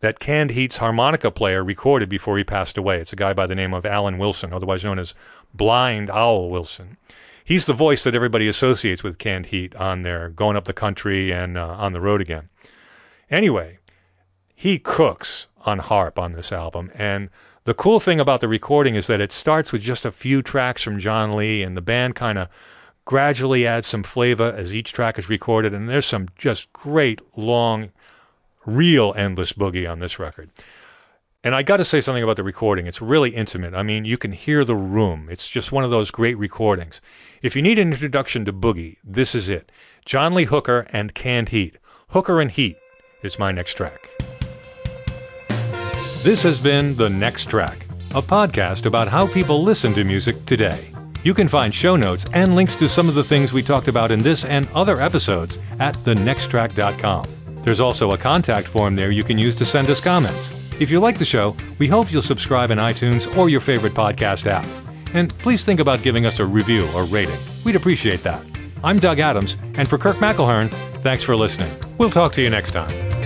that 0.00 0.18
Canned 0.18 0.50
Heat's 0.50 0.78
harmonica 0.78 1.30
player 1.30 1.64
recorded 1.64 2.08
before 2.08 2.36
he 2.36 2.44
passed 2.44 2.76
away. 2.76 3.00
It's 3.00 3.12
a 3.12 3.16
guy 3.16 3.32
by 3.32 3.46
the 3.46 3.54
name 3.54 3.72
of 3.72 3.86
Alan 3.86 4.18
Wilson, 4.18 4.52
otherwise 4.52 4.84
known 4.84 4.98
as 4.98 5.14
Blind 5.54 6.10
Owl 6.10 6.50
Wilson. 6.50 6.96
He's 7.44 7.66
the 7.66 7.72
voice 7.72 8.04
that 8.04 8.14
everybody 8.14 8.48
associates 8.48 9.02
with 9.02 9.18
Canned 9.18 9.46
Heat 9.46 9.74
on 9.76 10.02
their 10.02 10.28
going 10.28 10.56
up 10.56 10.64
the 10.64 10.72
country 10.72 11.32
and 11.32 11.56
uh, 11.56 11.66
on 11.66 11.92
the 11.92 12.00
road 12.00 12.20
again. 12.20 12.48
Anyway, 13.30 13.78
he 14.54 14.78
cooks 14.78 15.48
on 15.64 15.78
harp 15.78 16.18
on 16.18 16.32
this 16.32 16.52
album, 16.52 16.90
and 16.94 17.30
the 17.64 17.74
cool 17.74 18.00
thing 18.00 18.18
about 18.18 18.40
the 18.40 18.48
recording 18.48 18.96
is 18.96 19.06
that 19.06 19.20
it 19.20 19.30
starts 19.30 19.72
with 19.72 19.82
just 19.82 20.04
a 20.04 20.10
few 20.10 20.42
tracks 20.42 20.82
from 20.82 20.98
John 20.98 21.36
Lee, 21.36 21.62
and 21.62 21.76
the 21.76 21.82
band 21.82 22.16
kind 22.16 22.38
of 22.38 22.48
gradually 23.04 23.66
adds 23.66 23.86
some 23.86 24.02
flavor 24.02 24.54
as 24.56 24.74
each 24.74 24.92
track 24.92 25.18
is 25.18 25.28
recorded, 25.28 25.74
and 25.74 25.88
there's 25.88 26.06
some 26.06 26.28
just 26.36 26.72
great 26.72 27.20
long, 27.36 27.90
real 28.64 29.12
endless 29.16 29.52
boogie 29.52 29.90
on 29.90 29.98
this 29.98 30.18
record. 30.18 30.50
And 31.44 31.56
I 31.56 31.64
got 31.64 31.78
to 31.78 31.84
say 31.84 32.00
something 32.00 32.22
about 32.22 32.36
the 32.36 32.44
recording. 32.44 32.86
It's 32.86 33.02
really 33.02 33.30
intimate. 33.30 33.74
I 33.74 33.82
mean, 33.82 34.04
you 34.04 34.16
can 34.16 34.30
hear 34.30 34.64
the 34.64 34.76
room. 34.76 35.26
It's 35.28 35.50
just 35.50 35.72
one 35.72 35.82
of 35.82 35.90
those 35.90 36.12
great 36.12 36.38
recordings. 36.38 37.00
If 37.42 37.56
you 37.56 37.62
need 37.62 37.80
an 37.80 37.92
introduction 37.92 38.44
to 38.44 38.52
boogie, 38.52 38.98
this 39.02 39.34
is 39.34 39.48
it. 39.48 39.72
John 40.04 40.34
Lee 40.34 40.44
Hooker 40.44 40.86
and 40.90 41.14
Canned 41.14 41.48
Heat. 41.48 41.78
Hooker 42.10 42.40
and 42.40 42.50
Heat 42.50 42.76
is 43.24 43.40
my 43.40 43.50
next 43.50 43.74
track. 43.74 44.08
This 46.22 46.44
has 46.44 46.60
been 46.60 46.94
The 46.94 47.10
Next 47.10 47.50
Track, 47.50 47.86
a 48.14 48.22
podcast 48.22 48.86
about 48.86 49.08
how 49.08 49.26
people 49.26 49.64
listen 49.64 49.92
to 49.94 50.04
music 50.04 50.46
today. 50.46 50.91
You 51.24 51.34
can 51.34 51.46
find 51.46 51.72
show 51.72 51.94
notes 51.94 52.26
and 52.32 52.54
links 52.54 52.74
to 52.76 52.88
some 52.88 53.08
of 53.08 53.14
the 53.14 53.22
things 53.22 53.52
we 53.52 53.62
talked 53.62 53.88
about 53.88 54.10
in 54.10 54.18
this 54.18 54.44
and 54.44 54.68
other 54.74 55.00
episodes 55.00 55.58
at 55.78 55.94
thenexttrack.com. 55.98 57.24
There's 57.62 57.80
also 57.80 58.10
a 58.10 58.18
contact 58.18 58.66
form 58.66 58.96
there 58.96 59.12
you 59.12 59.22
can 59.22 59.38
use 59.38 59.54
to 59.56 59.64
send 59.64 59.88
us 59.88 60.00
comments. 60.00 60.50
If 60.80 60.90
you 60.90 60.98
like 60.98 61.18
the 61.18 61.24
show, 61.24 61.56
we 61.78 61.86
hope 61.86 62.12
you'll 62.12 62.22
subscribe 62.22 62.72
in 62.72 62.78
iTunes 62.78 63.36
or 63.36 63.48
your 63.48 63.60
favorite 63.60 63.92
podcast 63.92 64.46
app. 64.48 64.66
And 65.14 65.32
please 65.38 65.64
think 65.64 65.78
about 65.78 66.02
giving 66.02 66.26
us 66.26 66.40
a 66.40 66.44
review 66.44 66.88
or 66.94 67.04
rating. 67.04 67.38
We'd 67.64 67.76
appreciate 67.76 68.22
that. 68.24 68.44
I'm 68.82 68.98
Doug 68.98 69.20
Adams, 69.20 69.56
and 69.74 69.86
for 69.86 69.98
Kirk 69.98 70.16
McElhearn, 70.16 70.72
thanks 71.02 71.22
for 71.22 71.36
listening. 71.36 71.70
We'll 71.98 72.10
talk 72.10 72.32
to 72.32 72.42
you 72.42 72.50
next 72.50 72.72
time. 72.72 73.21